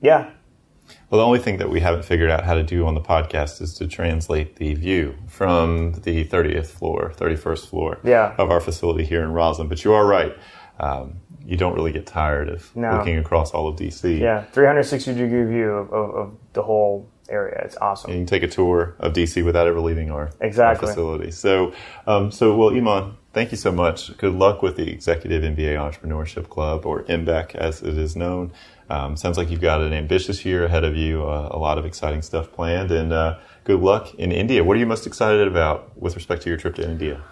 yeah. 0.00 0.30
Well, 1.10 1.20
the 1.20 1.26
only 1.26 1.38
thing 1.38 1.58
that 1.58 1.68
we 1.68 1.80
haven't 1.80 2.04
figured 2.04 2.30
out 2.30 2.44
how 2.44 2.54
to 2.54 2.62
do 2.62 2.86
on 2.86 2.94
the 2.94 3.00
podcast 3.00 3.60
is 3.60 3.74
to 3.74 3.86
translate 3.86 4.56
the 4.56 4.74
view 4.74 5.16
from 5.26 5.92
the 5.92 6.24
30th 6.24 6.66
floor, 6.66 7.12
31st 7.14 7.66
floor 7.66 7.98
yeah. 8.04 8.34
of 8.38 8.50
our 8.50 8.60
facility 8.60 9.04
here 9.04 9.22
in 9.22 9.30
Rosslyn. 9.30 9.68
But 9.68 9.84
you 9.84 9.92
are 9.92 10.06
right. 10.06 10.34
Um, 10.80 11.20
you 11.44 11.56
don't 11.56 11.74
really 11.74 11.92
get 11.92 12.06
tired 12.06 12.48
of 12.48 12.74
no. 12.76 12.98
looking 12.98 13.18
across 13.18 13.52
all 13.52 13.68
of 13.68 13.76
DC. 13.76 14.18
Yeah, 14.18 14.44
360 14.44 15.14
degree 15.14 15.44
view 15.44 15.70
of, 15.70 15.92
of, 15.92 16.14
of 16.14 16.36
the 16.52 16.62
whole 16.62 17.08
area. 17.28 17.60
It's 17.64 17.76
awesome. 17.76 18.10
And 18.10 18.20
you 18.20 18.26
can 18.26 18.40
take 18.40 18.42
a 18.42 18.52
tour 18.52 18.94
of 18.98 19.12
DC 19.12 19.44
without 19.44 19.66
ever 19.66 19.80
leaving 19.80 20.10
our, 20.10 20.30
exactly. 20.40 20.88
our 20.88 20.94
facility. 20.94 21.30
So, 21.30 21.72
um, 22.06 22.30
so 22.30 22.56
well, 22.56 22.70
Eiman, 22.70 23.14
thank 23.32 23.50
you 23.50 23.56
so 23.56 23.72
much. 23.72 24.16
Good 24.16 24.34
luck 24.34 24.62
with 24.62 24.76
the 24.76 24.90
Executive 24.90 25.42
MBA 25.42 25.76
Entrepreneurship 25.76 26.48
Club, 26.48 26.86
or 26.86 27.04
EMBEC 27.04 27.54
as 27.54 27.82
it 27.82 27.96
is 27.96 28.16
known. 28.16 28.52
Um, 28.90 29.16
sounds 29.16 29.36
like 29.36 29.50
you've 29.50 29.60
got 29.60 29.80
an 29.80 29.92
ambitious 29.92 30.44
year 30.44 30.64
ahead 30.64 30.84
of 30.84 30.96
you, 30.96 31.22
uh, 31.24 31.48
a 31.50 31.58
lot 31.58 31.78
of 31.78 31.84
exciting 31.84 32.22
stuff 32.22 32.50
planned, 32.52 32.90
and 32.90 33.12
uh, 33.12 33.38
good 33.64 33.80
luck 33.80 34.14
in 34.14 34.32
India. 34.32 34.64
What 34.64 34.76
are 34.76 34.80
you 34.80 34.86
most 34.86 35.06
excited 35.06 35.46
about 35.46 35.96
with 35.98 36.16
respect 36.16 36.42
to 36.42 36.48
your 36.48 36.58
trip 36.58 36.74
to 36.76 36.88
India? 36.88 37.22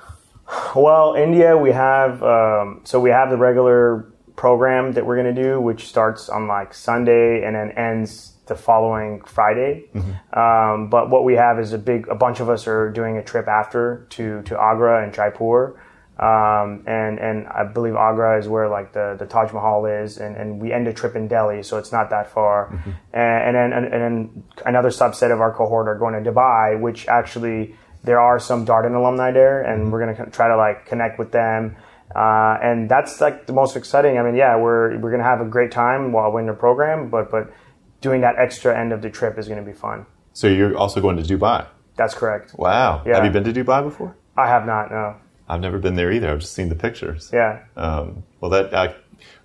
Well, 0.76 1.14
India, 1.14 1.56
we 1.56 1.72
have 1.72 2.22
um, 2.22 2.82
so 2.84 3.00
we 3.00 3.10
have 3.10 3.30
the 3.30 3.36
regular 3.36 4.06
program 4.36 4.92
that 4.92 5.04
we're 5.04 5.20
going 5.20 5.34
to 5.34 5.42
do, 5.42 5.60
which 5.60 5.88
starts 5.88 6.28
on 6.28 6.46
like 6.46 6.74
Sunday 6.74 7.42
and 7.42 7.56
then 7.56 7.70
ends 7.72 8.35
the 8.46 8.54
following 8.54 9.20
Friday. 9.22 9.84
Mm-hmm. 9.94 10.38
Um, 10.38 10.88
but 10.88 11.10
what 11.10 11.24
we 11.24 11.34
have 11.34 11.58
is 11.58 11.72
a 11.72 11.78
big, 11.78 12.08
a 12.08 12.14
bunch 12.14 12.40
of 12.40 12.48
us 12.48 12.66
are 12.66 12.90
doing 12.90 13.16
a 13.16 13.22
trip 13.22 13.48
after 13.48 14.06
to, 14.10 14.42
to 14.42 14.60
Agra 14.60 15.02
and 15.04 15.12
Jaipur. 15.12 15.80
Um, 16.18 16.84
and, 16.86 17.18
and 17.18 17.46
I 17.48 17.64
believe 17.64 17.94
Agra 17.94 18.38
is 18.38 18.48
where 18.48 18.68
like 18.68 18.94
the, 18.94 19.16
the 19.18 19.26
Taj 19.26 19.52
Mahal 19.52 19.84
is, 19.84 20.16
and, 20.16 20.34
and 20.36 20.60
we 20.60 20.72
end 20.72 20.88
a 20.88 20.94
trip 20.94 21.14
in 21.14 21.28
Delhi, 21.28 21.62
so 21.62 21.76
it's 21.76 21.92
not 21.92 22.08
that 22.10 22.30
far. 22.30 22.68
Mm-hmm. 22.68 22.90
And, 23.12 23.46
and, 23.46 23.54
then, 23.56 23.72
and, 23.72 23.94
and 23.94 24.02
then 24.02 24.44
another 24.64 24.88
subset 24.88 25.30
of 25.30 25.40
our 25.40 25.52
cohort 25.52 25.88
are 25.88 25.98
going 25.98 26.14
to 26.22 26.30
Dubai, 26.30 26.80
which 26.80 27.06
actually 27.06 27.74
there 28.02 28.18
are 28.18 28.38
some 28.38 28.64
Darden 28.64 28.94
alumni 28.94 29.30
there, 29.32 29.60
and 29.60 29.82
mm-hmm. 29.82 29.90
we're 29.90 30.04
going 30.06 30.16
to 30.16 30.30
try 30.30 30.48
to 30.48 30.56
like 30.56 30.86
connect 30.86 31.18
with 31.18 31.32
them. 31.32 31.76
Uh, 32.14 32.56
and 32.62 32.88
that's 32.88 33.20
like 33.20 33.46
the 33.46 33.52
most 33.52 33.76
exciting. 33.76 34.16
I 34.16 34.22
mean, 34.22 34.36
yeah, 34.36 34.56
we're, 34.56 34.96
we're 34.98 35.10
going 35.10 35.22
to 35.22 35.28
have 35.28 35.40
a 35.40 35.44
great 35.44 35.72
time 35.72 36.12
while 36.12 36.32
we're 36.32 36.40
in 36.40 36.46
the 36.46 36.54
program, 36.54 37.10
but, 37.10 37.30
but 37.30 37.52
doing 38.00 38.20
that 38.20 38.36
extra 38.38 38.78
end 38.78 38.92
of 38.92 39.02
the 39.02 39.10
trip 39.10 39.38
is 39.38 39.48
going 39.48 39.64
to 39.64 39.64
be 39.64 39.76
fun. 39.76 40.06
So 40.32 40.48
you're 40.48 40.76
also 40.76 41.00
going 41.00 41.16
to 41.16 41.22
Dubai? 41.22 41.66
That's 41.96 42.14
correct. 42.14 42.54
Wow. 42.58 43.02
Yeah. 43.06 43.16
Have 43.16 43.24
you 43.24 43.30
been 43.30 43.44
to 43.44 43.52
Dubai 43.52 43.82
before? 43.82 44.16
I 44.36 44.48
have 44.48 44.66
not. 44.66 44.90
No. 44.90 45.16
I've 45.48 45.60
never 45.60 45.78
been 45.78 45.94
there 45.94 46.12
either. 46.12 46.30
I've 46.30 46.40
just 46.40 46.52
seen 46.52 46.68
the 46.68 46.74
pictures. 46.74 47.30
Yeah. 47.32 47.64
Um, 47.76 48.24
well, 48.40 48.50
that 48.50 48.74
I 48.74 48.94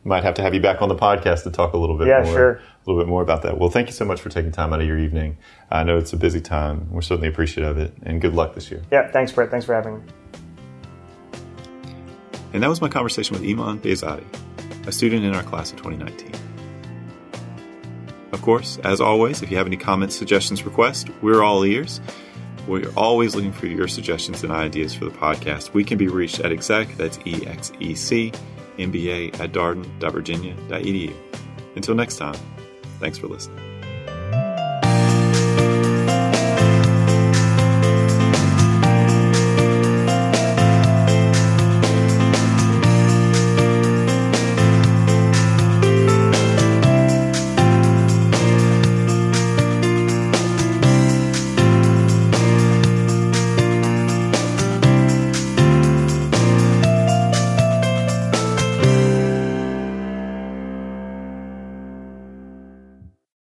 might 0.04 0.24
have 0.24 0.34
to 0.36 0.42
have 0.42 0.54
you 0.54 0.60
back 0.60 0.82
on 0.82 0.90
the 0.90 0.96
podcast 0.96 1.44
to 1.44 1.52
talk 1.52 1.74
a 1.74 1.78
little 1.78 1.98
bit 1.98 2.08
yeah, 2.08 2.24
more. 2.24 2.34
Sure. 2.34 2.52
A 2.54 2.62
little 2.86 3.02
bit 3.02 3.08
more 3.08 3.22
about 3.22 3.44
that. 3.44 3.58
Well, 3.58 3.70
thank 3.70 3.88
you 3.88 3.94
so 3.94 4.04
much 4.04 4.20
for 4.20 4.30
taking 4.30 4.52
time 4.52 4.74
out 4.74 4.82
of 4.82 4.88
your 4.88 4.98
evening. 4.98 5.38
I 5.70 5.84
know 5.84 5.98
it's 5.98 6.14
a 6.14 6.18
busy 6.18 6.42
time. 6.42 6.92
We're 6.92 7.02
certainly 7.02 7.28
appreciative 7.28 7.78
of 7.78 7.78
it, 7.78 7.94
and 8.04 8.20
good 8.20 8.34
luck 8.34 8.56
this 8.56 8.72
year. 8.72 8.82
Yeah. 8.92 9.12
Thanks, 9.12 9.32
Brett. 9.32 9.52
Thanks 9.52 9.66
for 9.66 9.76
having 9.76 10.00
me. 10.00 10.02
And 12.54 12.64
that 12.64 12.68
was 12.68 12.82
my 12.82 12.90
conversation 12.90 13.40
with 13.40 13.44
Eiman 13.44 13.80
Behzadi, 13.80 14.26
a 14.88 14.92
student 14.92 15.24
in 15.24 15.34
our 15.36 15.44
class 15.44 15.72
of 15.72 15.78
2019. 15.78 16.51
Of 18.32 18.41
course, 18.41 18.78
as 18.84 19.02
always, 19.02 19.41
if 19.41 19.52
you 19.52 19.58
have 19.58 19.67
any 19.67 19.78
comments, 19.78 20.15
suggestions, 20.15 20.63
requests, 20.63 21.06
we're 21.22 21.44
all 21.44 21.63
ears. 21.65 22.00
We're 22.67 22.91
always 22.96 23.36
looking 23.36 23.52
for 23.52 23.67
your 23.67 23.88
suggestions 23.88 24.44
and 24.44 24.52
ideas 24.52 24.94
for 24.94 25.06
the 25.06 25.12
podcast. 25.12 25.74
We 25.74 25.84
can 25.84 25.98
be 25.98 26.08
reached 26.08 26.39
at 26.39 26.52
exec, 26.52 26.96
that's 26.96 27.20
E 27.26 27.46
X 27.46 27.72
E 27.80 27.96
C, 27.96 28.32
MBA 28.78 29.39
at 29.39 29.52
darden.virginia.edu. 29.52 31.13
Until 31.76 31.96
next 31.96 32.17
time, 32.17 32.36
thanks 33.00 33.17
for 33.17 33.28
listening. 33.28 33.71